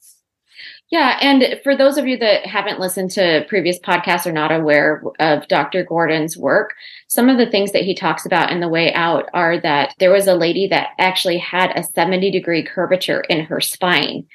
Yeah. 0.90 1.18
And 1.22 1.60
for 1.64 1.76
those 1.76 1.98
of 1.98 2.06
you 2.06 2.18
that 2.18 2.46
haven't 2.46 2.80
listened 2.80 3.12
to 3.12 3.46
previous 3.48 3.80
podcasts 3.80 4.26
or 4.26 4.34
not 4.34 4.52
aware 4.52 5.02
of 5.20 5.48
Dr. 5.48 5.86
Gordon's 5.86 6.36
work, 6.38 6.74
some 7.08 7.30
of 7.30 7.38
the 7.38 7.50
things 7.50 7.72
that 7.72 7.84
he 7.84 7.96
talks 7.96 8.26
about 8.26 8.52
in 8.52 8.60
The 8.60 8.68
Way 8.68 8.94
Out 8.94 9.30
are 9.34 9.58
that 9.62 9.96
there 10.00 10.12
was 10.12 10.28
a 10.28 10.36
lady 10.36 10.68
that 10.68 10.90
actually 11.00 11.38
had 11.38 11.72
a 11.78 11.84
70 11.84 12.30
degree 12.30 12.64
curvature 12.64 13.22
in 13.22 13.46
her 13.46 13.62
spine 13.62 14.28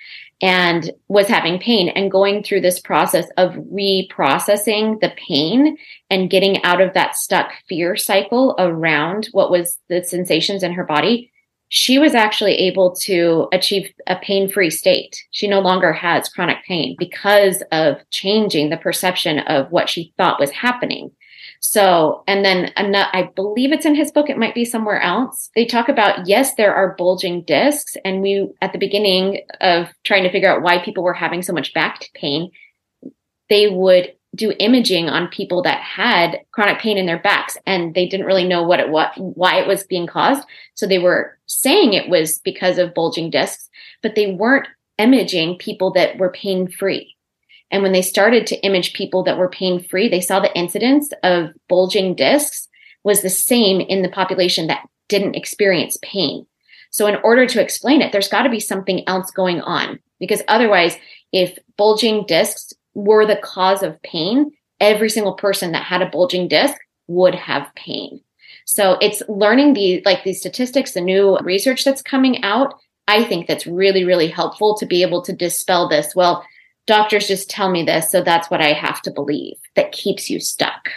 and 0.43 0.90
was 1.09 1.28
having 1.28 1.59
pain 1.59 1.88
and 1.88 2.11
going 2.11 2.43
through 2.43 2.61
this 2.61 2.78
process 2.78 3.26
of 3.38 3.52
reprocessing 3.55 5.00
the 5.00 5.12
pain 5.16 5.76
and 6.11 6.31
getting 6.31 6.62
out 6.62 6.81
of 6.81 6.93
that 6.95 7.16
stuck 7.16 7.50
fear 7.69 7.97
cycle 7.97 8.55
around 8.59 9.28
what 9.33 9.50
was 9.50 9.78
the 9.88 10.02
sensations 10.05 10.62
in 10.62 10.73
her 10.73 10.85
body 10.85 11.33
she 11.69 11.99
was 11.99 12.14
actually 12.14 12.55
able 12.55 12.95
to 12.95 13.49
achieve 13.52 13.93
a 14.07 14.16
pain 14.16 14.50
free 14.50 14.71
state. 14.71 15.16
She 15.33 15.49
no 15.49 15.61
longer 15.61 15.93
has 15.93 16.28
chronic 16.28 16.59
pain 16.64 16.95
because 16.99 17.62
of 17.73 17.97
changing 18.11 18.71
the 18.71 18.76
perception 18.76 19.40
of 19.40 19.71
what 19.71 19.88
she 19.88 20.12
thought 20.16 20.38
was 20.38 20.50
happening. 20.50 21.11
So, 21.68 22.23
and 22.28 22.44
then 22.44 22.73
I 22.76 23.30
believe 23.35 23.73
it's 23.73 23.85
in 23.85 23.96
his 23.96 24.12
book. 24.12 24.30
It 24.30 24.38
might 24.38 24.54
be 24.54 24.64
somewhere 24.64 25.00
else. 25.00 25.50
They 25.56 25.66
talk 25.66 25.88
about, 25.88 26.28
yes, 26.28 26.54
there 26.54 26.73
are 26.73 26.94
bulging 26.96 27.42
discs. 27.42 27.96
And 28.04 28.23
we, 28.23 28.49
at 28.62 28.73
the 28.73 28.78
beginning 28.78 29.40
of 29.61 29.88
trying 30.04 30.23
to 30.23 30.30
figure 30.30 30.49
out 30.49 30.62
why 30.62 30.78
people 30.78 31.02
were 31.02 31.12
having 31.12 31.42
so 31.42 31.52
much 31.52 31.75
back 31.75 32.08
pain, 32.14 32.52
they 33.49 33.66
would 33.66 34.12
do 34.35 34.52
imaging 34.61 35.08
on 35.08 35.26
people 35.26 35.62
that 35.62 35.80
had 35.80 36.38
chronic 36.52 36.78
pain 36.78 36.99
in 36.99 37.06
their 37.06 37.18
backs 37.18 37.58
and 37.66 37.94
they 37.94 38.06
didn't 38.06 38.26
really 38.26 38.46
know 38.46 38.62
what 38.62 38.80
it 38.80 38.88
was, 38.88 39.11
why 39.16 39.58
it 39.58 39.66
was 39.66 39.82
being 39.85 40.06
caused. 40.06 40.46
So 40.75 40.87
they 40.87 41.00
were 41.00 41.37
saying 41.46 41.94
it 41.94 42.08
was 42.08 42.38
because 42.38 42.78
of 42.78 42.94
bulging 42.94 43.30
discs, 43.30 43.68
but 44.02 44.14
they 44.14 44.30
weren't 44.32 44.68
imaging 44.99 45.58
people 45.58 45.92
that 45.94 46.16
were 46.16 46.30
pain 46.30 46.68
free. 46.68 47.15
And 47.70 47.82
when 47.82 47.92
they 47.92 48.02
started 48.02 48.46
to 48.46 48.61
image 48.61 48.92
people 48.92 49.23
that 49.25 49.38
were 49.38 49.49
pain 49.49 49.82
free, 49.82 50.08
they 50.08 50.20
saw 50.20 50.40
the 50.40 50.56
incidence 50.56 51.12
of 51.23 51.50
bulging 51.68 52.14
discs 52.14 52.68
was 53.02 53.23
the 53.23 53.30
same 53.30 53.80
in 53.80 54.02
the 54.02 54.08
population 54.08 54.66
that 54.66 54.87
didn't 55.08 55.37
experience 55.37 55.99
pain. 56.02 56.46
So, 56.90 57.06
in 57.06 57.16
order 57.23 57.46
to 57.46 57.61
explain 57.61 58.02
it, 58.02 58.12
there's 58.12 58.28
got 58.28 58.42
to 58.42 58.50
be 58.50 58.61
something 58.61 59.06
else 59.08 59.30
going 59.30 59.61
on 59.61 59.99
because 60.18 60.42
otherwise, 60.49 60.96
if 61.32 61.58
bulging 61.76 62.25
discs 62.26 62.73
were 62.94 63.26
the 63.26 63.37
cause 63.37 63.82
of 63.82 64.00
pain, 64.02 64.52
every 64.80 65.11
single 65.11 65.35
person 65.35 65.73
that 65.73 65.82
had 65.82 66.02
a 66.02 66.08
bulging 66.08 66.49
disc 66.49 66.76
would 67.06 67.35
have 67.35 67.75
pain. 67.75 68.20
So, 68.64 68.99
it's 69.00 69.23
learning 69.28 69.75
the 69.75 70.02
like 70.04 70.25
these 70.25 70.40
statistics, 70.40 70.92
the 70.92 71.00
new 71.00 71.38
research 71.38 71.85
that's 71.85 72.02
coming 72.02 72.42
out. 72.42 72.75
I 73.08 73.25
think 73.25 73.46
that's 73.46 73.66
really, 73.66 74.04
really 74.04 74.28
helpful 74.28 74.76
to 74.78 74.87
be 74.87 75.02
able 75.02 75.23
to 75.23 75.32
dispel 75.32 75.88
this. 75.88 76.14
Well, 76.16 76.44
doctors 76.87 77.28
just 77.28 77.50
tell 77.50 77.71
me 77.71 77.83
this, 77.83 78.11
so 78.11 78.23
that's 78.23 78.50
what 78.50 78.61
I 78.61 78.73
have 78.73 79.02
to 79.02 79.11
believe 79.11 79.57
that 79.75 79.93
keeps 79.93 80.31
you 80.31 80.40
stuck. 80.40 80.90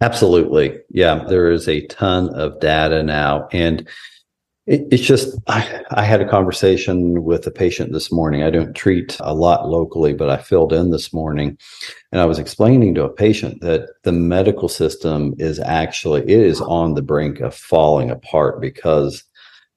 Absolutely. 0.00 0.78
Yeah, 0.88 1.24
there 1.28 1.50
is 1.50 1.68
a 1.68 1.86
ton 1.86 2.30
of 2.30 2.58
data 2.58 3.02
now. 3.02 3.48
And 3.52 3.86
it, 4.66 4.86
it's 4.90 5.02
just, 5.02 5.38
I, 5.46 5.82
I 5.90 6.04
had 6.04 6.22
a 6.22 6.28
conversation 6.28 7.22
with 7.22 7.46
a 7.46 7.50
patient 7.50 7.92
this 7.92 8.10
morning. 8.10 8.42
I 8.42 8.48
don't 8.48 8.74
treat 8.74 9.18
a 9.20 9.34
lot 9.34 9.68
locally, 9.68 10.14
but 10.14 10.30
I 10.30 10.38
filled 10.38 10.72
in 10.72 10.90
this 10.90 11.12
morning 11.12 11.58
and 12.12 12.20
I 12.20 12.24
was 12.24 12.38
explaining 12.38 12.94
to 12.94 13.04
a 13.04 13.12
patient 13.12 13.60
that 13.60 13.90
the 14.04 14.12
medical 14.12 14.68
system 14.68 15.34
is 15.38 15.60
actually, 15.60 16.22
it 16.22 16.30
is 16.30 16.62
on 16.62 16.94
the 16.94 17.02
brink 17.02 17.40
of 17.40 17.54
falling 17.54 18.10
apart 18.10 18.60
because 18.60 19.22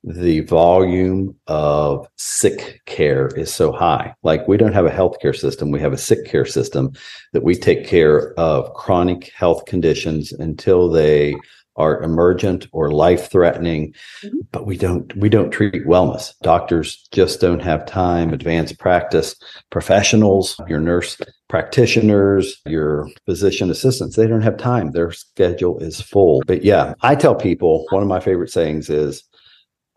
the 0.04 0.42
volume 0.42 1.36
of 1.48 2.08
sick 2.18 2.82
care 2.86 3.28
is 3.38 3.54
so 3.54 3.72
high. 3.72 4.14
Like 4.24 4.48
we 4.48 4.58
don't 4.58 4.74
have 4.74 4.86
a 4.86 4.92
healthcare 4.92 5.36
system, 5.36 5.72
we 5.72 5.80
have 5.80 5.94
a 5.94 5.98
sick 5.98 6.26
care 6.26 6.46
system 6.46 6.92
that 7.32 7.44
we 7.44 7.56
take 7.56 7.88
care 7.88 8.34
of 8.38 8.74
chronic 8.74 9.32
health 9.34 9.66
conditions 9.66 10.34
until 10.34 10.90
they 10.90 11.36
are 11.76 12.04
emergent 12.04 12.68
or 12.72 12.92
life 12.92 13.32
threatening 13.32 13.94
mm-hmm. 14.24 14.38
but 14.52 14.66
we 14.68 14.78
don't 14.78 15.16
we 15.18 15.28
don't 15.28 15.52
treat 15.52 15.86
wellness 15.88 16.34
doctors 16.44 17.08
just 17.12 17.42
don't 17.42 17.62
have 17.62 17.86
time 17.86 18.32
advanced 18.32 18.78
practice 18.78 19.36
professionals 19.72 20.60
your 20.68 20.80
nurse 20.80 21.18
practitioners 21.50 22.62
your 22.68 23.10
physician 23.26 23.72
assistants 23.72 24.16
they 24.16 24.28
don't 24.28 24.44
have 24.44 24.58
time 24.58 24.92
their 24.92 25.12
schedule 25.12 25.80
is 25.80 26.00
full 26.00 26.44
but 26.46 26.64
yeah 26.64 26.94
i 27.02 27.16
tell 27.16 27.36
people 27.36 27.86
one 27.90 28.04
of 28.04 28.10
my 28.10 28.20
favorite 28.20 28.52
sayings 28.52 28.90
is 28.90 29.24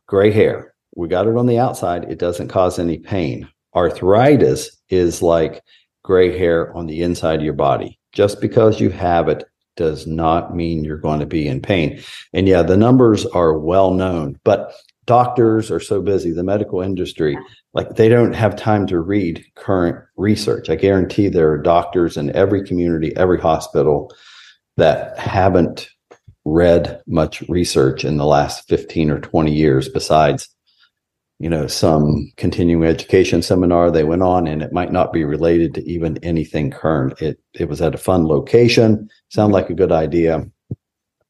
gray 0.07 0.31
hair. 0.31 0.75
We 0.95 1.09
got 1.09 1.27
it 1.27 1.37
on 1.37 1.47
the 1.47 1.59
outside. 1.59 2.05
It 2.05 2.19
doesn't 2.19 2.49
cause 2.49 2.79
any 2.79 2.99
pain. 2.99 3.49
Arthritis 3.75 4.71
is 4.89 5.21
like 5.21 5.63
gray 6.03 6.37
hair 6.37 6.75
on 6.77 6.87
the 6.87 7.03
inside 7.03 7.41
of 7.41 7.45
your 7.45 7.55
body. 7.55 7.99
Just 8.13 8.41
because 8.41 8.81
you 8.81 8.91
have 8.91 9.29
it 9.29 9.45
does 9.77 10.07
not 10.07 10.57
mean 10.57 10.85
you're 10.85 10.97
going 10.97 11.21
to 11.21 11.27
be 11.27 11.47
in 11.47 11.61
pain. 11.61 12.01
And 12.33 12.49
yeah, 12.49 12.63
the 12.63 12.77
numbers 12.77 13.27
are 13.27 13.59
well 13.59 13.93
known, 13.93 14.39
but 14.43 14.73
doctors 15.05 15.71
are 15.71 15.81
so 15.81 16.01
busy, 16.03 16.33
the 16.33 16.43
medical 16.43 16.81
industry, 16.81 17.39
like 17.75 17.97
they 17.97 18.09
don't 18.09 18.35
have 18.35 18.57
time 18.57 18.87
to 18.87 18.99
read 18.99 19.45
current 19.55 20.03
research. 20.17 20.71
I 20.71 20.77
guarantee 20.77 21.29
there 21.29 21.51
are 21.51 21.59
doctors 21.59 22.17
in 22.17 22.35
every 22.35 22.67
community, 22.67 23.15
every 23.17 23.39
hospital 23.39 24.13
that 24.77 25.19
haven't 25.19 25.89
read 26.47 27.03
much 27.09 27.43
research 27.49 28.05
in 28.05 28.19
the 28.19 28.25
last 28.25 28.69
15 28.69 29.11
or 29.11 29.19
20 29.19 29.53
years 29.53 29.89
besides 29.89 30.49
you 31.41 31.51
know 31.51 31.67
some 31.67 32.33
continuing 32.37 32.89
education 32.89 33.43
seminar 33.43 33.91
they 33.91 34.05
went 34.05 34.23
on 34.23 34.47
and 34.47 34.63
it 34.63 34.73
might 34.73 34.93
not 34.93 35.13
be 35.13 35.25
related 35.25 35.75
to 35.75 35.85
even 35.85 36.17
anything 36.19 36.71
current. 36.71 37.21
It 37.21 37.41
it 37.55 37.69
was 37.69 37.83
at 37.83 37.97
a 37.97 37.99
fun 37.99 38.27
location. 38.29 39.11
Sound 39.29 39.53
like 39.53 39.69
a 39.69 39.75
good 39.75 39.91
idea 39.91 40.47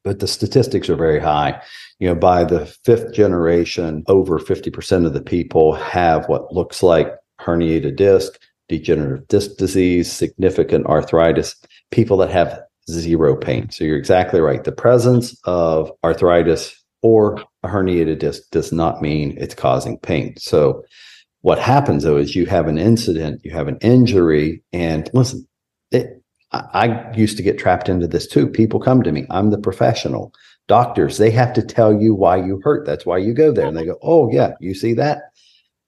but 0.03 0.19
the 0.19 0.27
statistics 0.27 0.87
are 0.87 0.95
very 0.95 1.19
high. 1.19 1.61
You 1.99 2.09
know 2.09 2.15
by 2.15 2.43
the 2.43 2.67
fifth 2.85 3.11
generation 3.11 4.03
over 4.07 4.37
50% 4.37 5.07
of 5.07 5.13
the 5.13 5.21
people 5.21 5.73
have 5.73 6.29
what 6.29 6.53
looks 6.53 6.83
like 6.83 7.11
herniated 7.41 7.95
disc 7.95 8.39
degenerative 8.69 9.27
disc 9.29 9.57
disease 9.57 10.11
significant 10.11 10.85
arthritis. 10.85 11.55
People 11.89 12.17
that 12.17 12.29
have 12.29 12.61
zero 12.89 13.35
pain. 13.35 13.69
So 13.69 13.83
you're 13.83 13.97
exactly 13.97 14.39
right. 14.39 14.63
The 14.63 14.71
presence 14.71 15.37
of 15.43 15.91
arthritis 16.03 16.73
or 17.01 17.43
a 17.63 17.67
herniated 17.67 18.19
disc 18.19 18.43
does 18.51 18.71
not 18.71 19.01
mean 19.01 19.35
it's 19.37 19.55
causing 19.55 19.97
pain. 19.99 20.35
So 20.37 20.83
what 21.41 21.59
happens 21.59 22.03
though 22.03 22.17
is 22.17 22.35
you 22.35 22.45
have 22.45 22.67
an 22.67 22.77
incident, 22.77 23.41
you 23.43 23.51
have 23.51 23.67
an 23.67 23.77
injury, 23.81 24.63
and 24.73 25.09
listen, 25.13 25.47
it, 25.91 26.21
I, 26.51 26.63
I 26.73 27.13
used 27.13 27.37
to 27.37 27.43
get 27.43 27.59
trapped 27.59 27.89
into 27.89 28.07
this 28.07 28.27
too. 28.27 28.47
People 28.47 28.79
come 28.79 29.03
to 29.03 29.11
me, 29.11 29.25
I'm 29.29 29.51
the 29.51 29.57
professional. 29.57 30.33
Doctors, 30.67 31.17
they 31.17 31.31
have 31.31 31.53
to 31.53 31.61
tell 31.61 31.93
you 31.93 32.13
why 32.13 32.37
you 32.37 32.59
hurt. 32.63 32.85
That's 32.85 33.05
why 33.05 33.19
you 33.19 33.33
go 33.33 33.51
there. 33.53 33.67
And 33.67 33.77
they 33.77 33.85
go, 33.85 33.97
Oh, 34.01 34.29
yeah, 34.31 34.51
you 34.59 34.73
see 34.73 34.93
that? 34.95 35.31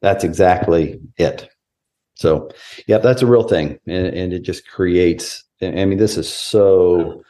That's 0.02 0.24
exactly 0.24 1.00
it. 1.18 1.50
So, 2.16 2.50
yeah, 2.88 2.98
that's 3.00 3.22
a 3.22 3.28
real 3.28 3.44
thing. 3.44 3.80
And, 3.88 4.08
and 4.08 4.34
it 4.34 4.44
just 4.44 4.68
creates 4.68 5.44
I 5.62 5.86
mean, 5.86 5.98
this 5.98 6.18
is 6.18 6.32
so 6.32 7.24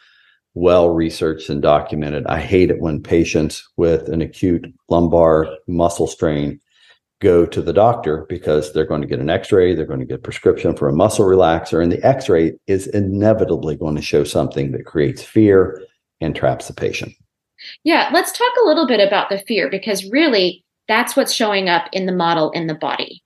well 0.54 0.90
researched 0.90 1.50
and 1.50 1.62
documented. 1.62 2.26
I 2.28 2.40
hate 2.40 2.72
it 2.72 2.82
when 2.82 3.02
patients 3.02 3.68
with 3.78 4.10
an 4.10 4.22
acute 4.22 4.66
lumbar 4.90 5.48
muscle 5.68 6.08
strain 6.08 6.60
go 7.22 7.46
to 7.46 7.62
the 7.62 7.74
doctor 7.74 8.26
because 8.30 8.72
they're 8.72 8.86
going 8.86 9.02
to 9.02 9.08
get 9.08 9.20
an 9.20 9.30
x-ray, 9.30 9.76
they're 9.76 9.86
going 9.86 10.00
to 10.00 10.06
get 10.06 10.20
a 10.20 10.22
prescription 10.22 10.76
for 10.76 10.88
a 10.88 10.96
muscle 10.96 11.26
relaxer, 11.26 11.84
and 11.84 11.92
the 11.92 12.06
x-ray 12.06 12.54
is 12.68 12.88
inevitably 12.88 13.76
going 13.76 13.96
to 13.96 14.02
show 14.02 14.24
something 14.24 14.72
that 14.72 14.86
creates 14.86 15.22
fear 15.22 15.82
and 16.22 16.36
traps 16.36 16.68
the 16.68 16.74
patient. 16.74 17.14
Yeah, 17.84 18.10
let's 18.14 18.32
talk 18.32 18.52
a 18.62 18.68
little 18.68 18.88
bit 18.88 19.06
about 19.06 19.30
the 19.30 19.40
fear 19.40 19.70
because 19.70 20.10
really 20.10 20.64
that's 20.88 21.16
what's 21.16 21.34
showing 21.34 21.68
up 21.68 21.88
in 21.92 22.06
the 22.06 22.14
model 22.14 22.52
in 22.52 22.68
the 22.68 22.74
body. 22.74 23.22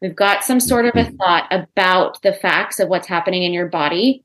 We've 0.00 0.16
got 0.16 0.44
some 0.44 0.60
sort 0.60 0.86
of 0.86 0.94
a 0.94 1.04
mm-hmm. 1.04 1.16
thought 1.16 1.46
about 1.50 2.20
the 2.22 2.32
facts 2.32 2.80
of 2.80 2.88
what's 2.88 3.06
happening 3.06 3.42
in 3.42 3.52
your 3.52 3.68
body. 3.68 4.24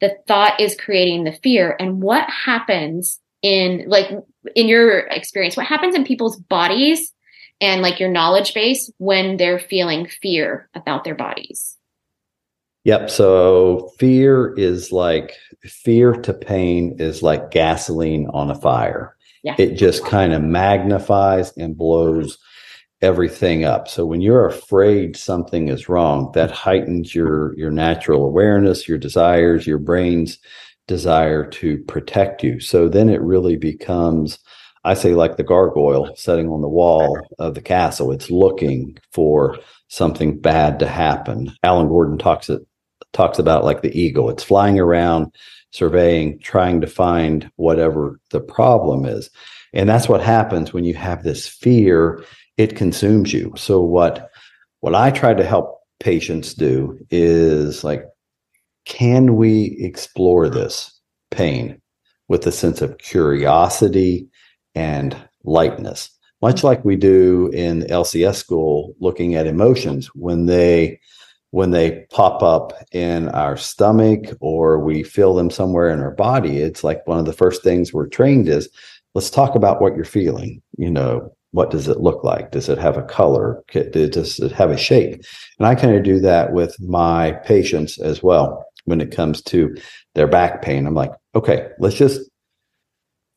The 0.00 0.16
thought 0.26 0.60
is 0.60 0.76
creating 0.76 1.24
the 1.24 1.32
fear. 1.32 1.76
And 1.78 2.02
what 2.02 2.28
happens 2.28 3.20
in, 3.42 3.84
like, 3.86 4.10
in 4.54 4.68
your 4.68 5.00
experience, 5.00 5.56
what 5.56 5.66
happens 5.66 5.94
in 5.94 6.04
people's 6.04 6.36
bodies 6.36 7.12
and 7.60 7.82
like 7.82 8.00
your 8.00 8.08
knowledge 8.08 8.54
base 8.54 8.90
when 8.98 9.36
they're 9.36 9.58
feeling 9.58 10.06
fear 10.06 10.68
about 10.74 11.04
their 11.04 11.14
bodies? 11.14 11.76
Yep. 12.84 13.10
So 13.10 13.90
fear 13.98 14.54
is 14.56 14.90
like 14.90 15.34
fear 15.64 16.12
to 16.12 16.32
pain 16.32 16.96
is 16.98 17.22
like 17.22 17.50
gasoline 17.50 18.26
on 18.32 18.50
a 18.50 18.54
fire. 18.54 19.16
Yeah. 19.42 19.54
It 19.58 19.74
just 19.74 20.04
kind 20.04 20.32
of 20.32 20.42
magnifies 20.42 21.54
and 21.56 21.76
blows 21.76 22.38
everything 23.02 23.64
up. 23.64 23.88
So 23.88 24.04
when 24.04 24.20
you're 24.20 24.46
afraid 24.46 25.16
something 25.16 25.68
is 25.68 25.88
wrong, 25.88 26.30
that 26.34 26.50
heightens 26.50 27.14
your 27.14 27.56
your 27.56 27.70
natural 27.70 28.24
awareness, 28.24 28.88
your 28.88 28.98
desires, 28.98 29.66
your 29.66 29.78
brain's 29.78 30.38
desire 30.86 31.48
to 31.48 31.78
protect 31.84 32.42
you. 32.42 32.60
So 32.60 32.88
then 32.88 33.08
it 33.08 33.20
really 33.20 33.56
becomes 33.56 34.38
I 34.84 34.94
say 34.94 35.14
like 35.14 35.36
the 35.36 35.42
gargoyle 35.42 36.14
sitting 36.16 36.48
on 36.48 36.62
the 36.62 36.68
wall 36.68 37.18
of 37.38 37.54
the 37.54 37.60
castle. 37.60 38.12
It's 38.12 38.30
looking 38.30 38.98
for 39.12 39.58
something 39.88 40.40
bad 40.40 40.78
to 40.78 40.88
happen. 40.88 41.52
Alan 41.62 41.88
Gordon 41.88 42.18
talks 42.18 42.48
it 42.48 42.62
talks 43.12 43.38
about 43.38 43.64
like 43.64 43.82
the 43.82 43.98
eagle. 43.98 44.30
It's 44.30 44.44
flying 44.44 44.78
around, 44.78 45.34
surveying, 45.70 46.38
trying 46.38 46.80
to 46.80 46.86
find 46.86 47.50
whatever 47.56 48.20
the 48.30 48.40
problem 48.40 49.04
is. 49.04 49.30
And 49.72 49.88
that's 49.88 50.08
what 50.08 50.22
happens 50.22 50.72
when 50.72 50.84
you 50.84 50.94
have 50.94 51.22
this 51.22 51.46
fear 51.46 52.24
it 52.60 52.76
consumes 52.76 53.32
you. 53.32 53.50
So 53.56 53.80
what 53.80 54.30
what 54.80 54.94
I 54.94 55.10
try 55.10 55.32
to 55.32 55.44
help 55.44 55.80
patients 55.98 56.52
do 56.52 56.98
is 57.10 57.82
like 57.82 58.04
can 58.84 59.36
we 59.36 59.76
explore 59.80 60.48
this 60.48 61.00
pain 61.30 61.80
with 62.28 62.46
a 62.46 62.52
sense 62.52 62.82
of 62.82 62.98
curiosity 62.98 64.28
and 64.74 65.16
lightness 65.44 66.10
much 66.42 66.64
like 66.64 66.84
we 66.84 66.96
do 66.96 67.50
in 67.52 67.82
LCS 67.82 68.36
school 68.36 68.94
looking 69.00 69.34
at 69.34 69.46
emotions 69.46 70.08
when 70.14 70.46
they 70.46 70.98
when 71.50 71.70
they 71.70 72.06
pop 72.10 72.42
up 72.42 72.72
in 72.92 73.28
our 73.30 73.56
stomach 73.56 74.20
or 74.40 74.78
we 74.78 75.02
feel 75.02 75.34
them 75.34 75.50
somewhere 75.50 75.90
in 75.90 76.00
our 76.00 76.14
body 76.14 76.58
it's 76.58 76.82
like 76.84 77.06
one 77.06 77.18
of 77.18 77.26
the 77.26 77.40
first 77.42 77.62
things 77.62 77.92
we're 77.92 78.06
trained 78.06 78.48
is 78.48 78.68
let's 79.14 79.30
talk 79.30 79.54
about 79.54 79.80
what 79.80 79.94
you're 79.94 80.04
feeling 80.04 80.62
you 80.78 80.90
know 80.90 81.30
what 81.52 81.70
does 81.70 81.88
it 81.88 82.00
look 82.00 82.22
like? 82.22 82.52
Does 82.52 82.68
it 82.68 82.78
have 82.78 82.96
a 82.96 83.02
color? 83.02 83.62
Does 83.72 84.38
it 84.38 84.52
have 84.52 84.70
a 84.70 84.76
shape? 84.76 85.22
And 85.58 85.66
I 85.66 85.74
kind 85.74 85.96
of 85.96 86.02
do 86.02 86.20
that 86.20 86.52
with 86.52 86.78
my 86.80 87.32
patients 87.44 87.98
as 87.98 88.22
well 88.22 88.64
when 88.84 89.00
it 89.00 89.10
comes 89.10 89.42
to 89.42 89.76
their 90.14 90.28
back 90.28 90.62
pain. 90.62 90.86
I'm 90.86 90.94
like, 90.94 91.12
okay, 91.34 91.68
let's 91.78 91.96
just 91.96 92.20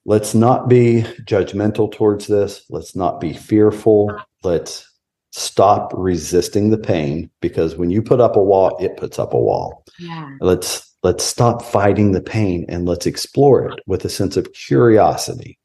let's 0.05 0.35
not 0.35 0.67
be 0.67 1.03
judgmental 1.23 1.91
towards 1.91 2.27
this. 2.27 2.63
Let's 2.69 2.95
not 2.95 3.19
be 3.19 3.33
fearful. 3.33 4.15
Let's 4.43 4.89
stop 5.31 5.91
resisting 5.95 6.69
the 6.69 6.77
pain 6.77 7.29
because 7.41 7.75
when 7.75 7.89
you 7.89 8.03
put 8.03 8.21
up 8.21 8.35
a 8.35 8.43
wall, 8.43 8.77
it 8.79 8.97
puts 8.97 9.17
up 9.17 9.33
a 9.33 9.39
wall. 9.39 9.83
Yeah. 9.99 10.37
Let's 10.39 10.89
let's 11.01 11.23
stop 11.23 11.61
fighting 11.63 12.11
the 12.11 12.21
pain 12.21 12.65
and 12.69 12.87
let's 12.87 13.05
explore 13.05 13.67
it 13.67 13.79
with 13.87 14.05
a 14.05 14.09
sense 14.09 14.37
of 14.37 14.53
curiosity 14.53 15.57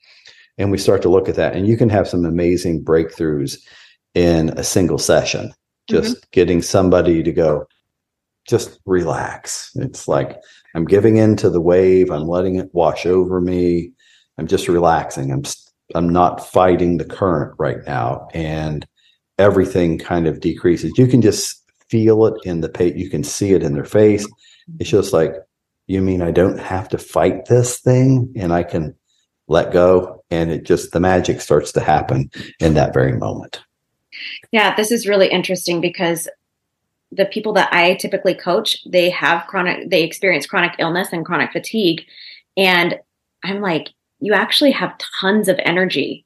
and 0.59 0.71
we 0.71 0.79
start 0.79 1.03
to 1.03 1.09
look 1.09 1.29
at 1.29 1.37
that. 1.37 1.55
And 1.55 1.67
you 1.67 1.77
can 1.77 1.89
have 1.89 2.09
some 2.09 2.25
amazing 2.25 2.85
breakthroughs 2.85 3.59
in 4.15 4.51
a 4.51 4.65
single 4.65 4.99
session. 4.99 5.53
Just 5.89 6.17
mm-hmm. 6.17 6.29
getting 6.33 6.63
somebody 6.63 7.23
to 7.23 7.33
go 7.33 7.67
just 8.49 8.79
relax. 8.87 9.71
It's 9.77 10.09
like 10.09 10.39
i'm 10.75 10.85
giving 10.85 11.17
in 11.17 11.37
to 11.37 11.51
the 11.51 11.61
wave. 11.61 12.11
I'm 12.11 12.27
letting 12.27 12.57
it 12.57 12.71
wash 12.73 13.07
over 13.07 13.41
me. 13.41 13.93
I'm 14.39 14.47
just 14.47 14.69
relaxing. 14.69 15.33
I'm 15.33 15.45
i'm 15.95 16.09
not 16.09 16.47
fighting 16.47 16.99
the 16.99 17.05
current 17.05 17.55
right 17.59 17.79
now. 17.87 18.29
And 18.35 18.87
everything 19.39 19.99
kind 19.99 20.27
of 20.27 20.41
decreases. 20.41 20.93
You 20.99 21.07
can 21.07 21.23
just 21.23 21.63
feel 21.89 22.27
it 22.27 22.35
in 22.45 22.61
the 22.61 22.69
page 22.69 22.97
you 22.97 23.09
can 23.09 23.25
see 23.25 23.53
it 23.53 23.63
in 23.63 23.73
their 23.73 23.85
face. 23.85 24.27
It's 24.79 24.91
just 24.91 25.13
like 25.13 25.35
you 25.89 26.03
mean 26.03 26.23
i 26.23 26.31
don't 26.31 26.61
have 26.61 26.89
to 26.91 26.99
fight 26.99 27.47
this 27.47 27.81
thing 27.81 28.33
and 28.37 28.53
i 28.53 28.63
can 28.63 28.95
let 29.49 29.73
go 29.73 30.18
and 30.31 30.51
it 30.51 30.65
just 30.65 30.93
the 30.93 31.01
magic 31.01 31.41
starts 31.41 31.73
to 31.73 31.81
happen 31.81 32.31
in 32.61 32.75
that 32.75 32.93
very 32.93 33.13
moment. 33.13 33.61
Yeah 34.53 34.75
this 34.77 34.91
is 34.91 35.09
really 35.09 35.29
interesting 35.29 35.81
because 35.81 36.29
the 37.11 37.27
people 37.27 37.55
that 37.55 37.73
i 37.73 37.95
typically 37.95 38.35
coach 38.35 38.79
they 38.85 39.09
have 39.09 39.47
chronic 39.47 39.89
they 39.89 40.03
experience 40.03 40.47
chronic 40.47 40.75
illness 40.79 41.13
and 41.13 41.25
chronic 41.25 41.53
fatigue. 41.53 42.03
And 42.57 42.99
i'm 43.45 43.61
like 43.61 43.91
you 44.21 44.33
actually 44.33 44.73
have 44.73 44.99
tons 45.21 45.49
of 45.49 45.61
energy. 45.65 46.25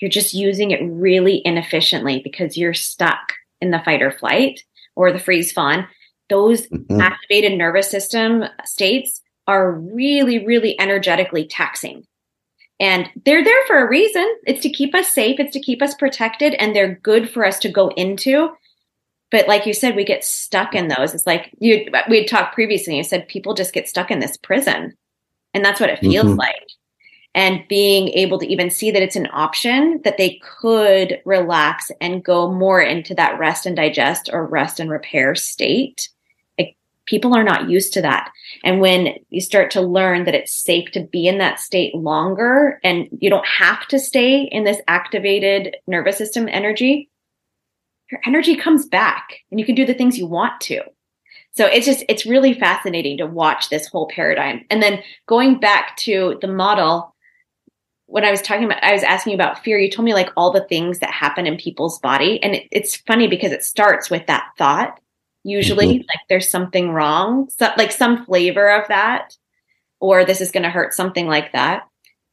You're 0.00 0.10
just 0.10 0.34
using 0.34 0.70
it 0.70 0.80
really 0.82 1.42
inefficiently 1.44 2.20
because 2.24 2.56
you're 2.56 2.74
stuck 2.74 3.34
in 3.60 3.70
the 3.70 3.82
fight 3.84 4.02
or 4.02 4.10
flight 4.10 4.60
or 4.96 5.12
the 5.12 5.18
freeze 5.18 5.52
fawn. 5.52 5.86
Those 6.30 6.66
mm-hmm. 6.68 7.00
activated 7.00 7.56
nervous 7.58 7.90
system 7.90 8.44
states 8.64 9.20
are 9.46 9.72
really 9.72 10.44
really 10.46 10.78
energetically 10.80 11.46
taxing 11.46 12.06
and 12.84 13.08
they're 13.24 13.42
there 13.42 13.66
for 13.66 13.78
a 13.78 13.88
reason. 13.88 14.30
It's 14.46 14.60
to 14.60 14.68
keep 14.68 14.94
us 14.94 15.10
safe, 15.10 15.40
it's 15.40 15.54
to 15.54 15.60
keep 15.60 15.80
us 15.80 15.94
protected, 15.94 16.52
and 16.54 16.76
they're 16.76 16.96
good 16.96 17.30
for 17.30 17.46
us 17.46 17.58
to 17.60 17.70
go 17.70 17.88
into. 17.96 18.50
But 19.30 19.48
like 19.48 19.64
you 19.64 19.72
said, 19.72 19.96
we 19.96 20.04
get 20.04 20.22
stuck 20.22 20.74
in 20.74 20.88
those. 20.88 21.14
It's 21.14 21.26
like 21.26 21.50
you 21.60 21.86
we 22.10 22.18
had 22.18 22.28
talked 22.28 22.54
previously, 22.54 22.98
you 22.98 23.02
said 23.02 23.26
people 23.26 23.54
just 23.54 23.72
get 23.72 23.88
stuck 23.88 24.10
in 24.10 24.18
this 24.18 24.36
prison. 24.36 24.94
And 25.54 25.64
that's 25.64 25.80
what 25.80 25.88
it 25.88 26.00
feels 26.00 26.26
mm-hmm. 26.26 26.38
like. 26.38 26.66
And 27.34 27.64
being 27.68 28.08
able 28.08 28.38
to 28.38 28.46
even 28.46 28.70
see 28.70 28.90
that 28.90 29.02
it's 29.02 29.16
an 29.16 29.28
option 29.32 30.02
that 30.04 30.18
they 30.18 30.38
could 30.42 31.22
relax 31.24 31.90
and 32.02 32.22
go 32.22 32.52
more 32.52 32.82
into 32.82 33.14
that 33.14 33.38
rest 33.38 33.64
and 33.64 33.74
digest 33.74 34.28
or 34.30 34.46
rest 34.46 34.78
and 34.78 34.90
repair 34.90 35.34
state 35.34 36.10
people 37.06 37.34
are 37.34 37.44
not 37.44 37.68
used 37.68 37.92
to 37.94 38.02
that. 38.02 38.30
And 38.62 38.80
when 38.80 39.14
you 39.30 39.40
start 39.40 39.70
to 39.72 39.80
learn 39.80 40.24
that 40.24 40.34
it's 40.34 40.52
safe 40.52 40.90
to 40.92 41.00
be 41.00 41.26
in 41.26 41.38
that 41.38 41.60
state 41.60 41.94
longer 41.94 42.80
and 42.82 43.08
you 43.20 43.30
don't 43.30 43.46
have 43.46 43.86
to 43.88 43.98
stay 43.98 44.42
in 44.42 44.64
this 44.64 44.80
activated 44.88 45.76
nervous 45.86 46.18
system 46.18 46.48
energy, 46.48 47.10
your 48.10 48.20
energy 48.26 48.56
comes 48.56 48.86
back 48.86 49.40
and 49.50 49.58
you 49.60 49.66
can 49.66 49.74
do 49.74 49.86
the 49.86 49.94
things 49.94 50.18
you 50.18 50.26
want 50.26 50.60
to. 50.62 50.80
So 51.52 51.66
it's 51.66 51.86
just, 51.86 52.04
it's 52.08 52.26
really 52.26 52.52
fascinating 52.52 53.18
to 53.18 53.26
watch 53.26 53.68
this 53.68 53.86
whole 53.86 54.08
paradigm. 54.08 54.64
And 54.70 54.82
then 54.82 55.02
going 55.26 55.60
back 55.60 55.96
to 55.98 56.38
the 56.40 56.48
model, 56.48 57.14
when 58.06 58.24
I 58.24 58.30
was 58.30 58.42
talking 58.42 58.64
about, 58.64 58.82
I 58.82 58.92
was 58.92 59.04
asking 59.04 59.34
about 59.34 59.62
fear, 59.62 59.78
you 59.78 59.90
told 59.90 60.04
me 60.04 60.14
like 60.14 60.30
all 60.36 60.50
the 60.50 60.64
things 60.64 60.98
that 60.98 61.10
happen 61.10 61.46
in 61.46 61.56
people's 61.56 61.98
body. 62.00 62.42
And 62.42 62.56
it, 62.56 62.68
it's 62.72 62.96
funny 62.96 63.28
because 63.28 63.52
it 63.52 63.62
starts 63.62 64.10
with 64.10 64.26
that 64.26 64.48
thought 64.58 64.98
usually 65.44 65.86
mm-hmm. 65.86 66.06
like 66.08 66.26
there's 66.28 66.48
something 66.48 66.90
wrong 66.90 67.48
so, 67.50 67.70
like 67.76 67.92
some 67.92 68.24
flavor 68.24 68.70
of 68.70 68.88
that 68.88 69.36
or 70.00 70.24
this 70.24 70.40
is 70.40 70.50
going 70.50 70.62
to 70.62 70.70
hurt 70.70 70.92
something 70.92 71.26
like 71.28 71.52
that 71.52 71.86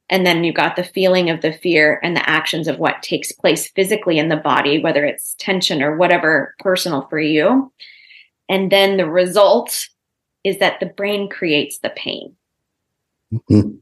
and 0.10 0.26
then 0.26 0.44
you 0.44 0.52
got 0.52 0.76
the 0.76 0.84
feeling 0.84 1.30
of 1.30 1.42
the 1.42 1.54
fear 1.54 2.00
and 2.04 2.16
the 2.16 2.30
actions 2.30 2.68
of 2.68 2.80
what 2.80 3.04
takes 3.04 3.32
place 3.32 3.70
physically 3.70 4.18
in 4.18 4.30
the 4.30 4.38
body 4.38 4.82
whether 4.82 5.06
it's 5.06 5.36
tension 5.38 5.84
or 5.84 5.98
whatever 5.98 6.56
personal 6.60 7.06
for 7.10 7.20
you 7.20 7.72
and 8.50 8.72
then 8.72 8.98
the 8.98 9.10
result 9.10 9.88
is 10.44 10.58
that 10.60 10.80
the 10.80 10.88
brain 10.88 11.30
creates 11.30 11.80
the 11.80 11.90
pain 11.90 12.34
mm-hmm. 13.34 13.76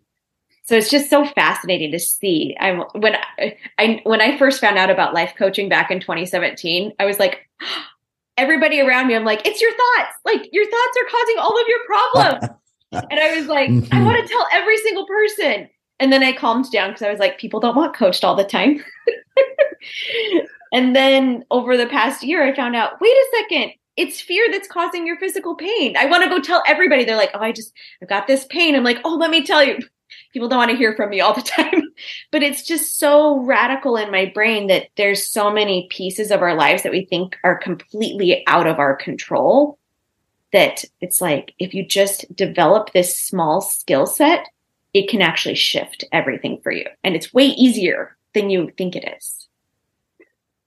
so 0.64 0.76
it's 0.76 0.90
just 0.90 1.10
so 1.10 1.24
fascinating 1.24 1.92
to 1.92 2.00
see 2.00 2.58
i 2.60 2.74
when 2.94 3.16
I, 3.38 3.58
I 3.78 4.02
when 4.04 4.22
i 4.22 4.38
first 4.40 4.60
found 4.60 4.80
out 4.80 4.90
about 4.90 5.14
life 5.14 5.34
coaching 5.38 5.70
back 5.70 5.92
in 5.92 6.00
2017 6.00 6.94
i 7.00 7.06
was 7.06 7.20
like 7.20 7.48
everybody 8.40 8.80
around 8.80 9.08
me, 9.08 9.16
I'm 9.16 9.26
like, 9.26 9.46
it's 9.46 9.62
your 9.62 9.72
thoughts. 9.72 10.16
Like 10.26 10.50
your 10.52 10.66
thoughts 10.66 10.98
are 11.02 11.10
causing 11.12 11.36
all 11.40 11.60
of 11.60 11.68
your 11.68 11.80
problems. 11.86 12.56
and 13.12 13.20
I 13.20 13.38
was 13.38 13.48
like, 13.48 13.70
mm-hmm. 13.70 13.94
I 13.94 14.04
want 14.04 14.26
to 14.26 14.32
tell 14.32 14.48
every 14.52 14.78
single 14.78 15.06
person. 15.06 15.70
And 16.00 16.14
then 16.14 16.24
I 16.24 16.32
calmed 16.32 16.72
down 16.72 16.90
because 16.90 17.02
I 17.02 17.12
was 17.12 17.20
like, 17.20 17.38
people 17.38 17.60
don't 17.60 17.76
want 17.76 17.96
coached 17.96 18.24
all 18.24 18.36
the 18.36 18.46
time. 18.46 18.84
and 20.74 20.96
then 20.96 21.44
over 21.52 21.76
the 21.76 21.88
past 21.88 22.24
year, 22.24 22.44
I 22.44 22.56
found 22.56 22.76
out, 22.76 23.02
wait 23.02 23.12
a 23.12 23.26
second, 23.38 23.74
it's 23.98 24.22
fear 24.22 24.48
that's 24.50 24.68
causing 24.68 25.06
your 25.06 25.18
physical 25.18 25.56
pain. 25.56 25.98
I 25.98 26.06
want 26.06 26.24
to 26.24 26.30
go 26.30 26.40
tell 26.40 26.64
everybody. 26.66 27.04
They're 27.04 27.18
like, 27.18 27.32
oh, 27.34 27.40
I 27.40 27.52
just, 27.52 27.74
I've 28.02 28.08
got 28.08 28.28
this 28.28 28.46
pain. 28.46 28.76
I'm 28.76 28.84
like, 28.86 29.00
oh, 29.04 29.16
let 29.16 29.30
me 29.30 29.46
tell 29.46 29.62
you 29.62 29.80
people 30.32 30.48
don't 30.48 30.60
want 30.60 30.72
to 30.72 30.78
hear 30.78 30.96
from 30.96 31.10
me 31.10 31.22
all 31.22 31.34
the 31.34 31.42
time. 31.58 31.82
but 32.32 32.44
it's 32.44 32.64
just 32.64 32.98
so 32.98 33.40
radical 33.40 33.98
in 33.98 34.12
my 34.12 34.26
brain 34.26 34.68
that 34.68 34.88
there's 34.98 35.28
so 35.28 35.52
many 35.52 35.88
pieces 35.90 36.32
of 36.32 36.42
our 36.42 36.56
lives 36.56 36.84
that 36.84 36.92
we 36.92 37.06
think 37.06 37.38
are 37.44 37.58
completely 37.58 38.44
out 38.48 38.68
of 38.68 38.80
our 38.80 38.96
control 38.96 39.78
that 40.52 40.84
it's 41.00 41.22
like 41.22 41.54
if 41.60 41.74
you 41.74 41.86
just 41.86 42.26
develop 42.36 42.92
this 42.92 43.18
small 43.18 43.62
skill 43.62 44.06
set, 44.06 44.46
it 44.94 45.10
can 45.10 45.22
actually 45.22 45.56
shift 45.56 46.04
everything 46.12 46.60
for 46.64 46.72
you. 46.72 46.86
And 47.04 47.16
it's 47.16 47.34
way 47.34 47.46
easier 47.46 48.18
than 48.34 48.50
you 48.50 48.72
think 48.78 48.96
it 48.96 49.08
is. 49.18 49.48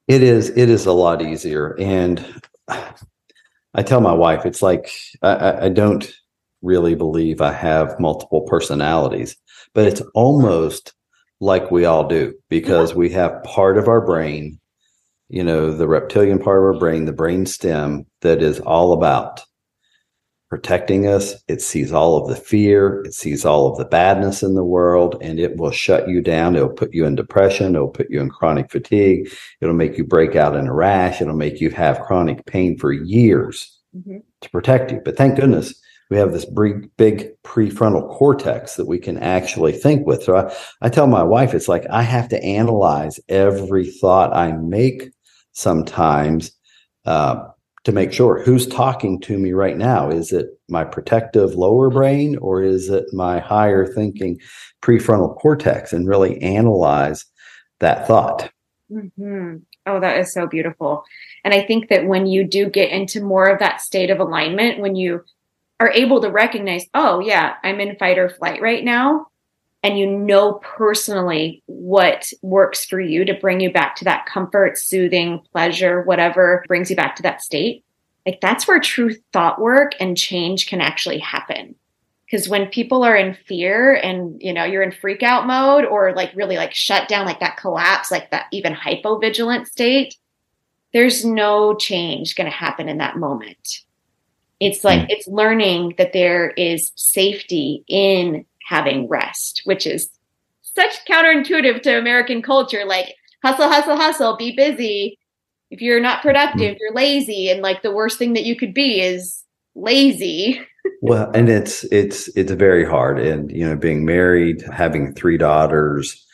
It 0.09 0.23
is. 0.23 0.51
It 0.51 0.69
is 0.69 0.87
a 0.87 0.93
lot 0.93 1.23
easier, 1.23 1.77
and 1.79 2.25
I 3.75 3.83
tell 3.83 4.01
my 4.01 4.13
wife 4.13 4.45
it's 4.45 4.61
like 4.61 4.91
I, 5.23 5.67
I 5.67 5.69
don't 5.69 6.13
really 6.61 6.95
believe 6.95 7.41
I 7.41 7.53
have 7.53 7.99
multiple 8.01 8.43
personalities, 8.43 9.37
but 9.75 9.87
it's 9.87 10.03
almost 10.15 10.95
like 11.41 11.71
we 11.71 11.85
all 11.85 12.07
do 12.07 12.35
because 12.49 12.95
we 12.95 13.11
have 13.11 13.43
part 13.43 13.77
of 13.77 13.89
our 13.89 14.01
brain, 14.01 14.59
you 15.29 15.43
know, 15.43 15.73
the 15.73 15.89
reptilian 15.89 16.39
part 16.39 16.59
of 16.59 16.65
our 16.65 16.79
brain, 16.79 17.05
the 17.05 17.13
brain 17.13 17.47
stem 17.47 18.07
that 18.21 18.43
is 18.43 18.61
all 18.61 18.93
about 18.93 19.43
protecting 20.49 21.07
us. 21.07 21.35
It 21.49 21.63
sees 21.63 21.93
all 21.93 22.17
of 22.17 22.29
the 22.29 22.37
fear, 22.37 23.03
it 23.07 23.15
sees 23.15 23.45
all 23.45 23.67
of 23.67 23.79
the 23.79 23.87
badness 23.87 24.43
in 24.43 24.55
the 24.55 24.63
world, 24.63 25.17
and 25.23 25.41
it 25.41 25.57
will 25.57 25.71
shut 25.71 26.09
you 26.09 26.21
down. 26.21 26.55
It'll 26.55 26.69
put 26.69 26.93
you 26.93 27.07
in 27.07 27.15
depression, 27.15 27.75
it'll 27.75 27.89
put 27.89 28.11
you 28.11 28.21
in 28.21 28.29
chronic 28.29 28.71
fatigue, 28.71 29.33
it'll 29.61 29.75
make 29.75 29.97
you 29.97 30.05
break 30.05 30.37
out 30.37 30.55
in 30.55 30.67
a 30.67 30.75
rash, 30.75 31.23
it'll 31.23 31.35
make 31.35 31.61
you 31.61 31.71
have 31.71 32.03
chronic 32.03 32.45
pain 32.45 32.77
for 32.77 32.93
years 32.93 33.81
mm-hmm. 33.97 34.19
to 34.43 34.51
protect 34.51 34.93
you. 34.93 35.01
But 35.03 35.17
thank 35.17 35.37
goodness 35.37 35.75
we 36.13 36.19
have 36.19 36.33
this 36.33 36.45
big, 36.45 36.95
big 36.99 37.31
prefrontal 37.43 38.07
cortex 38.11 38.77
that 38.77 38.87
we 38.87 38.99
can 38.99 39.17
actually 39.17 39.73
think 39.73 40.07
with. 40.07 40.23
So 40.23 40.37
I, 40.37 40.55
I 40.83 40.91
tell 40.91 41.07
my 41.07 41.23
wife, 41.23 41.55
it's 41.55 41.69
like 41.69 41.87
I 41.89 42.03
have 42.03 42.29
to 42.29 42.45
analyze 42.45 43.19
every 43.31 43.91
thought 43.91 44.37
I 44.37 44.53
make 44.53 45.11
sometimes. 45.53 46.53
Uh, 47.07 47.49
to 47.85 47.91
make 47.91 48.13
sure 48.13 48.41
who's 48.41 48.69
talking 48.69 49.21
to 49.21 49.37
me 49.37 49.51
right 49.53 49.77
now. 49.77 50.09
Is 50.09 50.33
it 50.33 50.47
my 50.69 50.85
protective 50.85 51.57
lower 51.57 51.91
brain 51.91 52.37
or 52.39 52.63
is 52.63 52.89
it 52.89 53.07
my 53.13 53.41
higher 53.41 53.85
thinking 53.85 54.39
prefrontal 54.83 55.37
cortex 55.37 55.93
and 55.93 56.07
really 56.07 56.41
analyze 56.41 57.25
that 57.81 58.07
thought? 58.07 58.53
Mm-hmm. 58.89 59.57
Oh, 59.87 59.99
that 59.99 60.19
is 60.19 60.33
so 60.33 60.47
beautiful. 60.47 61.03
And 61.45 61.53
I 61.53 61.63
think 61.63 61.89
that 61.89 62.07
when 62.07 62.29
you 62.29 62.45
do 62.45 62.71
get 62.71 62.93
into 62.93 63.21
more 63.21 63.49
of 63.49 63.59
that 63.59 63.81
state 63.81 64.11
of 64.11 64.21
alignment, 64.21 64.79
when 64.79 64.95
you 64.95 65.25
are 65.81 65.91
able 65.91 66.21
to 66.21 66.31
recognize, 66.31 66.87
oh, 66.95 67.21
yeah, 67.21 67.55
I'm 67.63 67.81
in 67.81 67.97
fight 67.97 68.19
or 68.19 68.29
flight 68.29 68.63
right 68.63 68.85
now, 68.85 69.27
and 69.83 69.99
you 69.99 70.07
know 70.07 70.55
personally 70.63 71.63
what 71.67 72.33
works 72.43 72.85
for 72.85 73.01
you 73.01 73.25
to 73.25 73.35
bring 73.35 73.61
you 73.61 73.73
back 73.73 73.97
to 73.97 74.05
that 74.05 74.27
comfort, 74.27 74.79
soothing, 74.79 75.41
pleasure, 75.53 76.03
whatever 76.03 76.65
brings 76.69 76.89
you 76.89 76.97
back 76.97 77.17
to 77.17 77.23
that 77.23 77.43
state, 77.43 77.85
like 78.25 78.41
that's 78.41 78.69
where 78.69 78.79
true 78.79 79.15
thought 79.33 79.61
work 79.61 79.93
and 79.99 80.17
change 80.17 80.69
can 80.69 80.81
actually 80.81 81.19
happen. 81.19 81.75
Because 82.25 82.49
when 82.49 82.69
people 82.69 83.03
are 83.03 83.17
in 83.17 83.37
fear 83.47 83.95
and 83.95 84.41
you 84.41 84.55
know 84.55 84.65
you're 84.65 84.83
in 84.83 84.93
freak 84.93 85.23
out 85.23 85.47
mode 85.47 85.85
or 85.85 86.15
like 86.15 86.33
really 86.35 86.57
like 86.57 86.73
shut 86.73 87.09
down, 87.09 87.27
like 87.27 87.41
that 87.41 87.57
collapse, 87.57 88.11
like 88.11 88.31
that 88.31 88.47
even 88.53 88.75
hypovigilant 88.75 89.67
state, 89.67 90.15
there's 90.93 91.25
no 91.25 91.75
change 91.75 92.35
going 92.35 92.51
to 92.51 92.57
happen 92.57 92.89
in 92.89 92.99
that 92.99 93.17
moment. 93.17 93.81
It's 94.63 94.85
like 94.85 95.01
mm. 95.01 95.07
it's 95.09 95.27
learning 95.27 95.95
that 95.99 96.13
there 96.13 96.51
is 96.51 96.93
safety 96.95 97.85
in 97.89 98.45
having 98.65 99.09
rest, 99.09 99.63
which 99.65 99.89
is 99.89 100.09
such 100.63 101.05
counterintuitive 101.05 101.83
to 101.83 101.99
American 101.99 102.43
culture. 102.43 102.85
Like 102.87 103.17
hustle, 103.43 103.69
hustle, 103.69 103.97
hustle, 103.97 104.37
be 104.37 104.55
busy. 104.55 105.19
If 105.73 105.83
you're 105.83 106.01
not 106.01 106.23
productive, 106.23 106.77
mm. 106.77 106.79
you're 106.79 106.95
lazy. 106.95 107.51
And 107.51 107.61
like 107.61 107.83
the 107.83 107.91
worst 107.91 108.19
thing 108.19 108.35
that 108.35 108.45
you 108.45 108.55
could 108.55 108.73
be 108.73 109.01
is 109.01 109.43
lazy. 109.75 110.61
well, 111.03 111.29
and 111.35 111.49
it's 111.49 111.83
it's 111.91 112.29
it's 112.37 112.53
very 112.53 112.85
hard. 112.85 113.19
And 113.19 113.51
you 113.51 113.69
know, 113.69 113.75
being 113.75 114.05
married, 114.05 114.63
having 114.73 115.13
three 115.13 115.39
daughters, 115.39 116.25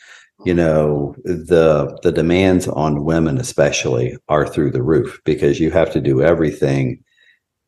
you 0.45 0.53
know, 0.53 1.15
the 1.23 1.97
the 2.03 2.11
demands 2.11 2.67
on 2.67 3.05
women 3.05 3.39
especially 3.39 4.15
are 4.27 4.45
through 4.45 4.69
the 4.69 4.83
roof 4.83 5.19
because 5.25 5.59
you 5.59 5.71
have 5.71 5.91
to 5.93 5.99
do 5.99 6.21
everything 6.21 7.03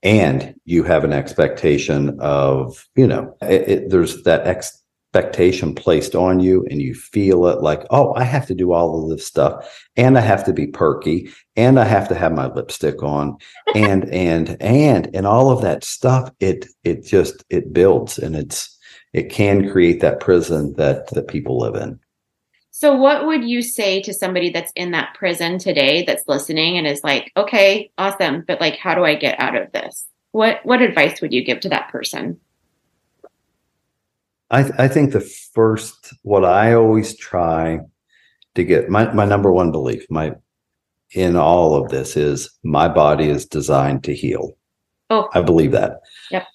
and 0.04 0.56
you 0.66 0.84
have 0.84 1.04
an 1.04 1.14
expectation 1.14 2.18
of 2.20 2.88
you 2.96 3.08
know 3.08 3.36
it, 3.42 3.70
it, 3.70 3.90
there's 3.90 4.24
that 4.24 4.48
expectation 4.48 5.76
placed 5.76 6.16
on 6.16 6.40
you 6.40 6.66
and 6.70 6.82
you 6.82 6.94
feel 6.94 7.46
it 7.48 7.62
like 7.62 7.84
oh 7.90 8.14
i 8.16 8.24
have 8.24 8.46
to 8.48 8.56
do 8.56 8.72
all 8.72 9.04
of 9.04 9.10
this 9.10 9.26
stuff 9.26 9.86
and 9.98 10.18
i 10.18 10.22
have 10.22 10.44
to 10.44 10.54
be 10.54 10.68
perky 10.68 11.30
and 11.56 11.80
i 11.80 11.84
have 11.84 12.08
to 12.08 12.16
have 12.16 12.32
my 12.32 12.48
lipstick 12.48 13.04
on 13.04 13.38
and 13.76 14.10
and 14.14 14.58
and 14.62 15.14
and 15.14 15.28
all 15.28 15.52
of 15.52 15.62
that 15.62 15.84
stuff 15.84 16.32
it 16.40 16.66
it 16.84 17.06
just 17.06 17.44
it 17.50 17.74
builds 17.74 18.18
and 18.18 18.36
it's 18.36 18.78
it 19.14 19.30
can 19.30 19.70
create 19.70 20.00
that 20.00 20.20
prison 20.20 20.74
that 20.74 21.08
that 21.12 21.28
people 21.28 21.60
live 21.60 21.76
in 21.76 22.00
so, 22.82 22.96
what 22.96 23.28
would 23.28 23.44
you 23.44 23.62
say 23.62 24.02
to 24.02 24.12
somebody 24.12 24.50
that's 24.50 24.72
in 24.76 24.90
that 24.90 25.14
prison 25.14 25.60
today 25.60 26.04
that's 26.04 26.24
listening 26.28 26.80
and 26.80 26.88
is 26.88 27.04
like, 27.04 27.32
okay, 27.38 27.92
awesome, 28.00 28.44
but 28.48 28.60
like, 28.60 28.76
how 28.76 28.96
do 28.96 29.06
I 29.06 29.14
get 29.14 29.40
out 29.40 29.56
of 29.56 29.72
this? 29.72 30.08
What 30.32 30.62
what 30.64 30.82
advice 30.82 31.22
would 31.22 31.32
you 31.32 31.46
give 31.46 31.60
to 31.60 31.70
that 31.70 31.90
person? 31.90 32.40
I, 34.50 34.64
th- 34.64 34.74
I 34.80 34.88
think 34.88 35.12
the 35.12 35.22
first, 35.22 36.12
what 36.24 36.44
I 36.44 36.74
always 36.74 37.16
try 37.16 37.82
to 38.56 38.64
get 38.64 38.90
my, 38.90 39.14
my 39.14 39.26
number 39.26 39.52
one 39.52 39.72
belief, 39.72 40.04
my 40.10 40.34
in 41.12 41.36
all 41.36 41.76
of 41.76 41.92
this 41.92 42.18
is 42.18 42.50
my 42.64 42.88
body 42.88 43.30
is 43.30 43.46
designed 43.46 44.04
to 44.06 44.16
heal. 44.16 44.58
Oh, 45.12 45.30
I 45.36 45.42
believe 45.42 45.74
that. 45.74 46.00
Yep. 46.32 46.48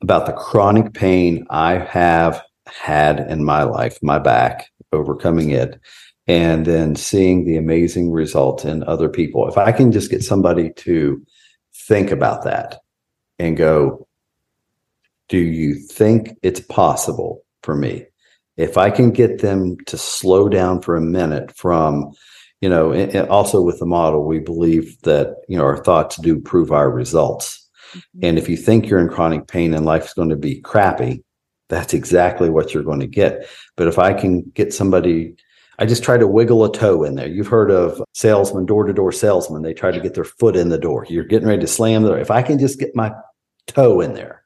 About 0.00 0.24
the 0.24 0.32
chronic 0.32 0.94
pain 0.94 1.46
I 1.50 1.76
have 1.80 2.42
had 2.66 3.20
in 3.20 3.44
my 3.44 3.62
life, 3.64 3.98
my 4.02 4.18
back, 4.18 4.70
overcoming 4.92 5.50
it, 5.50 5.78
and 6.26 6.64
then 6.64 6.96
seeing 6.96 7.44
the 7.44 7.56
amazing 7.56 8.10
results 8.10 8.64
in 8.64 8.82
other 8.84 9.08
people. 9.08 9.48
If 9.48 9.58
I 9.58 9.72
can 9.72 9.92
just 9.92 10.10
get 10.10 10.22
somebody 10.22 10.72
to 10.76 11.22
think 11.88 12.10
about 12.10 12.44
that 12.44 12.80
and 13.38 13.56
go, 13.56 14.06
do 15.28 15.38
you 15.38 15.74
think 15.74 16.36
it's 16.42 16.60
possible 16.60 17.44
for 17.62 17.74
me? 17.74 18.06
If 18.56 18.78
I 18.78 18.90
can 18.90 19.10
get 19.10 19.40
them 19.40 19.76
to 19.86 19.98
slow 19.98 20.48
down 20.48 20.80
for 20.80 20.96
a 20.96 21.00
minute 21.00 21.54
from, 21.56 22.12
you 22.60 22.68
know, 22.68 22.92
and 22.92 23.28
also 23.28 23.60
with 23.60 23.78
the 23.78 23.86
model, 23.86 24.24
we 24.24 24.38
believe 24.38 24.96
that, 25.02 25.36
you 25.48 25.58
know, 25.58 25.64
our 25.64 25.82
thoughts 25.82 26.16
do 26.16 26.40
prove 26.40 26.72
our 26.72 26.90
results. 26.90 27.68
Mm-hmm. 27.90 28.20
And 28.22 28.38
if 28.38 28.48
you 28.48 28.56
think 28.56 28.88
you're 28.88 29.00
in 29.00 29.08
chronic 29.08 29.48
pain 29.48 29.74
and 29.74 29.84
life's 29.84 30.14
going 30.14 30.28
to 30.28 30.36
be 30.36 30.60
crappy, 30.60 31.22
that's 31.74 31.92
exactly 31.92 32.48
what 32.50 32.72
you're 32.72 32.84
going 32.84 33.00
to 33.00 33.06
get. 33.06 33.46
But 33.76 33.88
if 33.88 33.98
I 33.98 34.14
can 34.14 34.42
get 34.54 34.72
somebody, 34.72 35.34
I 35.78 35.86
just 35.86 36.04
try 36.04 36.16
to 36.16 36.28
wiggle 36.28 36.64
a 36.64 36.72
toe 36.72 37.02
in 37.02 37.16
there. 37.16 37.26
You've 37.26 37.48
heard 37.48 37.70
of 37.70 38.00
salesman, 38.12 38.64
door 38.64 38.84
to 38.84 38.92
door 38.92 39.10
salesman. 39.10 39.62
They 39.62 39.74
try 39.74 39.90
to 39.90 40.00
get 40.00 40.14
their 40.14 40.24
foot 40.24 40.56
in 40.56 40.68
the 40.68 40.78
door. 40.78 41.04
You're 41.08 41.24
getting 41.24 41.48
ready 41.48 41.62
to 41.62 41.66
slam 41.66 42.02
the 42.02 42.10
door. 42.10 42.18
If 42.18 42.30
I 42.30 42.42
can 42.42 42.58
just 42.58 42.78
get 42.78 42.94
my 42.94 43.12
toe 43.66 44.00
in 44.00 44.14
there 44.14 44.44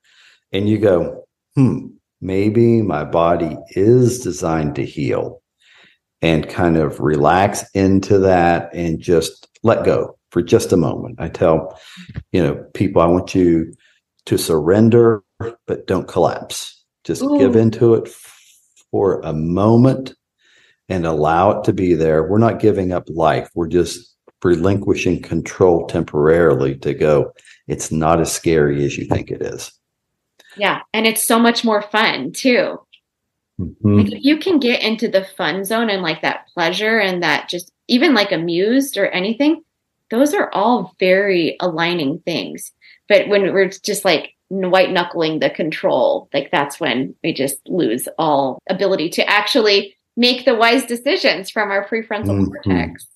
and 0.53 0.69
you 0.69 0.79
go, 0.79 1.25
hmm, 1.55 1.89
maybe 2.21 2.81
my 2.81 3.05
body 3.05 3.59
is 3.71 4.21
designed 4.21 4.75
to 4.77 4.87
heal 4.87 5.43
and 6.23 6.49
kind 6.49 6.77
of 6.77 6.99
relax 6.99 7.65
into 7.75 8.19
that 8.19 8.75
and 8.75 9.01
just 9.01 9.47
let 9.63 9.85
go 9.85 10.19
for 10.31 10.43
just 10.43 10.73
a 10.73 10.77
moment. 10.77 11.17
I 11.19 11.29
tell, 11.29 11.79
you 12.33 12.43
know, 12.43 12.55
people, 12.75 13.03
I 13.03 13.07
want 13.07 13.35
you 13.35 13.75
to 14.27 14.39
surrender, 14.39 15.23
but 15.67 15.87
don't 15.87 16.09
collapse 16.09 16.78
just 17.09 17.23
Ooh. 17.23 17.39
give 17.39 17.57
into 17.57 17.95
it 17.95 18.07
for 18.91 19.21
a 19.23 19.33
moment 19.33 20.15
and 20.91 21.07
allow 21.07 21.51
it 21.51 21.65
to 21.65 21.73
be 21.73 21.95
there. 21.95 22.29
We're 22.29 22.39
not 22.39 22.61
giving 22.61 22.93
up 22.93 23.09
life. 23.09 23.51
We're 23.55 23.69
just 23.69 24.15
relinquishing 24.45 25.23
control 25.23 25.87
temporarily 25.87 26.77
to 26.77 26.95
go, 26.95 27.33
it's 27.67 27.91
not 27.91 28.21
as 28.21 28.31
scary 28.31 28.85
as 28.85 28.97
you 28.97 29.07
think 29.07 29.31
it 29.31 29.43
is. 29.43 29.73
Yeah. 30.57 30.83
And 30.93 31.07
it's 31.07 31.25
so 31.25 31.39
much 31.39 31.65
more 31.65 31.83
fun 31.83 32.33
too. 32.33 32.79
Mm-hmm. 33.59 33.97
Like 33.97 34.13
if 34.13 34.25
you 34.25 34.39
can 34.39 34.59
get 34.59 34.83
into 34.83 35.09
the 35.09 35.27
fun 35.37 35.65
zone 35.65 35.89
and 35.89 36.03
like 36.03 36.23
that 36.23 36.47
pleasure 36.55 36.99
and 36.99 37.23
that 37.23 37.49
just 37.49 37.73
even 37.89 38.15
like 38.15 38.33
amused 38.33 38.99
or 38.99 39.09
anything, 39.09 39.63
those 40.11 40.35
are 40.35 40.53
all 40.53 40.95
very 41.01 41.57
aligning 41.59 42.21
things. 42.21 42.71
But 43.09 43.29
when 43.29 43.53
we're 43.55 43.71
just 43.71 44.05
like 44.05 44.35
white 44.49 44.91
knuckling 44.91 45.41
the 45.41 45.51
control, 45.51 46.29
like 46.33 46.51
that's 46.51 46.81
when 46.81 47.15
we 47.23 47.33
just 47.33 47.59
lose 47.69 48.09
all 48.19 48.59
ability 48.69 49.11
to 49.11 49.29
actually 49.29 49.95
make 50.17 50.45
the 50.45 50.55
wise 50.55 50.85
decisions 50.85 51.51
from 51.51 51.71
our 51.71 51.87
prefrontal 51.89 52.41
mm-hmm. 52.41 52.45
cortex. 52.47 53.07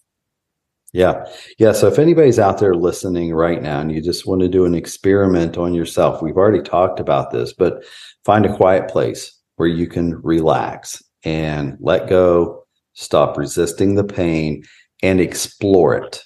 Yeah. 0.93 1.25
Yeah. 1.59 1.73
So 1.73 1.89
if 1.89 1.99
anybody's 1.99 2.39
out 2.39 2.59
there 2.59 2.75
listening 2.75 3.33
right 3.35 3.63
now 3.63 3.81
and 3.81 3.91
you 3.91 4.03
just 4.03 4.27
want 4.27 4.43
to 4.43 4.49
do 4.49 4.67
an 4.67 4.75
experiment 4.75 5.57
on 5.57 5.73
yourself, 5.73 6.21
we've 6.21 6.37
already 6.37 6.63
talked 6.63 7.01
about 7.01 7.31
this, 7.31 7.55
but 7.55 7.83
find 8.25 8.45
a 8.45 8.55
quiet 8.55 8.89
place 8.89 9.35
where 9.57 9.69
you 9.69 9.87
can 9.87 10.21
relax 10.23 11.03
and 11.25 11.77
let 11.81 12.11
go, 12.11 12.65
stop 12.93 13.39
resisting 13.39 13.95
the 13.95 14.05
pain 14.05 14.63
and 15.03 15.19
explore 15.19 15.95
it. 15.95 16.23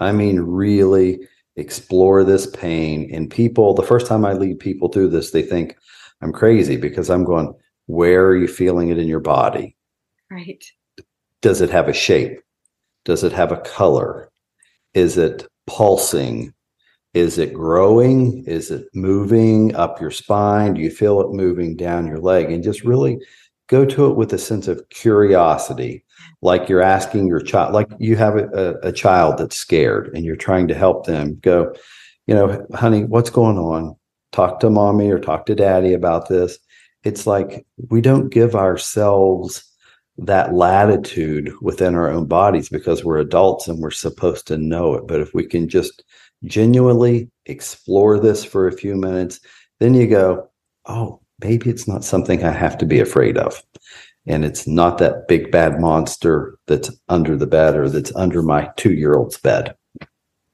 I 0.00 0.12
mean, 0.12 0.40
really 0.40 1.20
explore 1.56 2.24
this 2.24 2.46
pain. 2.46 3.10
And 3.12 3.30
people, 3.30 3.74
the 3.74 3.82
first 3.82 4.06
time 4.06 4.24
I 4.24 4.32
lead 4.32 4.58
people 4.58 4.88
through 4.88 5.08
this, 5.08 5.30
they 5.30 5.42
think 5.42 5.76
I'm 6.22 6.32
crazy 6.32 6.76
because 6.76 7.10
I'm 7.10 7.24
going, 7.24 7.52
where 7.86 8.26
are 8.26 8.36
you 8.36 8.48
feeling 8.48 8.90
it 8.90 8.98
in 8.98 9.08
your 9.08 9.20
body? 9.20 9.76
Right. 10.30 10.64
Does 11.42 11.60
it 11.60 11.70
have 11.70 11.88
a 11.88 11.92
shape? 11.92 12.40
Does 13.04 13.24
it 13.24 13.32
have 13.32 13.50
a 13.50 13.60
color? 13.60 14.30
Is 14.94 15.16
it 15.16 15.46
pulsing? 15.66 16.52
Is 17.14 17.38
it 17.38 17.52
growing? 17.52 18.44
Is 18.44 18.70
it 18.70 18.86
moving 18.94 19.74
up 19.74 20.00
your 20.00 20.10
spine? 20.12 20.74
Do 20.74 20.80
you 20.80 20.90
feel 20.90 21.20
it 21.20 21.34
moving 21.34 21.76
down 21.76 22.06
your 22.06 22.18
leg? 22.18 22.52
And 22.52 22.62
just 22.62 22.84
really 22.84 23.18
go 23.70 23.84
to 23.84 24.06
it 24.06 24.16
with 24.16 24.32
a 24.32 24.38
sense 24.38 24.66
of 24.66 24.86
curiosity, 24.90 26.04
like 26.42 26.68
you're 26.68 26.82
asking 26.82 27.28
your 27.28 27.40
child, 27.40 27.72
like 27.72 27.88
you 28.00 28.16
have 28.16 28.36
a, 28.36 28.74
a, 28.82 28.92
child 28.92 29.38
that's 29.38 29.56
scared 29.56 30.10
and 30.12 30.24
you're 30.24 30.34
trying 30.34 30.66
to 30.66 30.74
help 30.74 31.06
them 31.06 31.38
go, 31.40 31.72
you 32.26 32.34
know, 32.34 32.66
honey, 32.74 33.04
what's 33.04 33.30
going 33.30 33.58
on? 33.58 33.94
Talk 34.32 34.58
to 34.60 34.70
mommy 34.70 35.08
or 35.08 35.20
talk 35.20 35.46
to 35.46 35.54
daddy 35.54 35.94
about 35.94 36.28
this. 36.28 36.58
It's 37.04 37.28
like 37.28 37.64
we 37.90 38.00
don't 38.00 38.28
give 38.28 38.56
ourselves 38.56 39.64
that 40.18 40.52
latitude 40.52 41.52
within 41.62 41.94
our 41.94 42.10
own 42.10 42.26
bodies 42.26 42.68
because 42.68 43.04
we're 43.04 43.18
adults 43.18 43.68
and 43.68 43.78
we're 43.78 43.92
supposed 43.92 44.48
to 44.48 44.58
know 44.58 44.94
it. 44.94 45.06
But 45.06 45.20
if 45.20 45.32
we 45.32 45.46
can 45.46 45.68
just 45.68 46.02
genuinely 46.44 47.30
explore 47.46 48.18
this 48.18 48.44
for 48.44 48.66
a 48.66 48.72
few 48.72 48.96
minutes, 48.96 49.38
then 49.78 49.94
you 49.94 50.08
go, 50.08 50.50
oh, 50.86 51.19
maybe 51.42 51.70
it's 51.70 51.88
not 51.88 52.04
something 52.04 52.44
I 52.44 52.52
have 52.52 52.78
to 52.78 52.86
be 52.86 53.00
afraid 53.00 53.36
of. 53.36 53.62
And 54.26 54.44
it's 54.44 54.66
not 54.66 54.98
that 54.98 55.28
big 55.28 55.50
bad 55.50 55.80
monster 55.80 56.58
that's 56.66 56.90
under 57.08 57.36
the 57.36 57.46
bed 57.46 57.76
or 57.76 57.88
that's 57.88 58.14
under 58.14 58.42
my 58.42 58.70
two 58.76 58.92
year 58.92 59.14
old's 59.14 59.38
bed. 59.38 59.74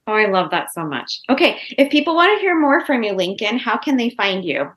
Oh, 0.06 0.12
I 0.12 0.26
love 0.26 0.50
that 0.52 0.72
so 0.72 0.86
much. 0.86 1.20
Okay. 1.28 1.60
If 1.76 1.90
people 1.90 2.14
want 2.14 2.36
to 2.36 2.40
hear 2.40 2.58
more 2.58 2.86
from 2.86 3.02
you, 3.02 3.12
Lincoln, 3.12 3.58
how 3.58 3.76
can 3.76 3.96
they 3.96 4.10
find 4.10 4.44
you? 4.44 4.70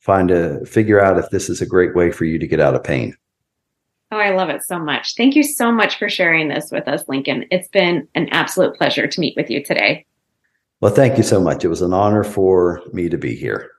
find 0.00 0.30
a 0.30 0.64
figure 0.66 1.00
out 1.00 1.18
if 1.18 1.30
this 1.30 1.48
is 1.48 1.60
a 1.60 1.66
great 1.66 1.94
way 1.94 2.10
for 2.10 2.24
you 2.24 2.38
to 2.38 2.46
get 2.46 2.60
out 2.60 2.74
of 2.74 2.84
pain. 2.84 3.16
Oh, 4.12 4.18
I 4.18 4.34
love 4.34 4.50
it 4.50 4.62
so 4.62 4.78
much. 4.78 5.14
Thank 5.16 5.36
you 5.36 5.42
so 5.42 5.72
much 5.72 5.98
for 5.98 6.10
sharing 6.10 6.48
this 6.48 6.70
with 6.70 6.86
us, 6.86 7.02
Lincoln. 7.08 7.46
It's 7.50 7.68
been 7.68 8.06
an 8.14 8.28
absolute 8.30 8.76
pleasure 8.76 9.06
to 9.06 9.20
meet 9.20 9.34
with 9.36 9.48
you 9.48 9.64
today. 9.64 10.04
Well, 10.82 10.92
thank 10.92 11.16
you 11.16 11.22
so 11.22 11.40
much. 11.40 11.64
It 11.64 11.68
was 11.68 11.80
an 11.80 11.94
honor 11.94 12.22
for 12.22 12.82
me 12.92 13.08
to 13.08 13.16
be 13.16 13.34
here. 13.34 13.70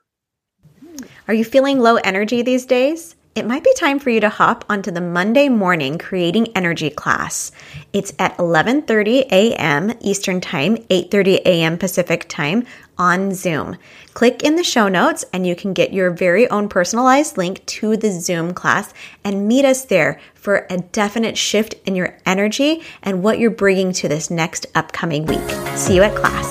Are 1.28 1.36
you 1.36 1.46
feeling 1.46 1.80
low 1.80 1.98
energy 1.98 2.42
these 2.42 2.66
days? 2.66 3.16
It 3.36 3.46
might 3.46 3.64
be 3.64 3.74
time 3.76 4.00
for 4.00 4.10
you 4.10 4.20
to 4.22 4.30
hop 4.30 4.66
onto 4.70 4.90
the 4.90 5.02
Monday 5.02 5.50
morning 5.50 6.00
creating 6.00 6.48
energy 6.56 6.90
class. 6.90 7.52
It's 7.92 8.14
at 8.18 8.36
11:30 8.38 9.28
a.m. 9.32 9.94
Eastern 10.02 10.42
Time, 10.42 10.78
8:30 10.90 11.42
a.m. 11.46 11.78
Pacific 11.78 12.28
Time 12.28 12.66
on 12.98 13.34
Zoom. 13.34 13.78
Click 14.14 14.44
in 14.44 14.56
the 14.56 14.64
show 14.64 14.88
notes 14.88 15.26
and 15.34 15.46
you 15.46 15.56
can 15.56 15.74
get 15.74 15.94
your 15.94 16.12
very 16.12 16.50
own 16.50 16.70
personalized 16.70 17.38
link 17.38 17.66
to 17.66 17.98
the 17.98 18.12
Zoom 18.12 18.54
class 18.54 18.94
and 19.24 19.48
meet 19.48 19.66
us 19.66 19.86
there 19.86 20.20
for 20.34 20.68
a 20.70 20.78
definite 20.78 21.38
shift 21.38 21.76
in 21.86 21.96
your 21.96 22.18
energy 22.26 22.84
and 23.02 23.24
what 23.24 23.40
you're 23.40 23.50
bringing 23.50 23.92
to 23.94 24.08
this 24.08 24.30
next 24.30 24.66
upcoming 24.76 25.26
week. 25.26 25.50
See 25.76 25.96
you 25.96 26.04
at 26.04 26.16
class. 26.16 26.48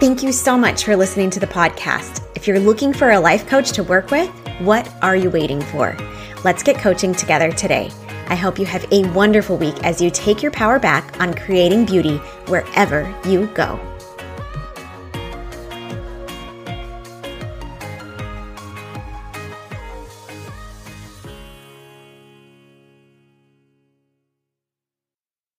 Thank 0.00 0.22
you 0.22 0.32
so 0.32 0.58
much 0.58 0.84
for 0.84 0.94
listening 0.94 1.30
to 1.30 1.40
the 1.40 1.46
podcast. 1.46 2.22
If 2.36 2.46
you're 2.46 2.60
looking 2.60 2.92
for 2.92 3.12
a 3.12 3.20
life 3.20 3.46
coach 3.46 3.72
to 3.72 3.82
work 3.82 4.10
with, 4.10 4.28
what 4.60 4.90
are 5.02 5.16
you 5.16 5.30
waiting 5.30 5.62
for? 5.62 5.96
Let's 6.44 6.62
get 6.62 6.76
coaching 6.76 7.14
together 7.14 7.50
today. 7.50 7.90
I 8.28 8.34
hope 8.34 8.58
you 8.58 8.66
have 8.66 8.84
a 8.92 9.08
wonderful 9.12 9.56
week 9.56 9.82
as 9.84 10.00
you 10.00 10.10
take 10.10 10.42
your 10.42 10.52
power 10.52 10.78
back 10.78 11.20
on 11.20 11.34
creating 11.34 11.86
beauty 11.86 12.16
wherever 12.48 13.12
you 13.24 13.46
go. 13.54 13.80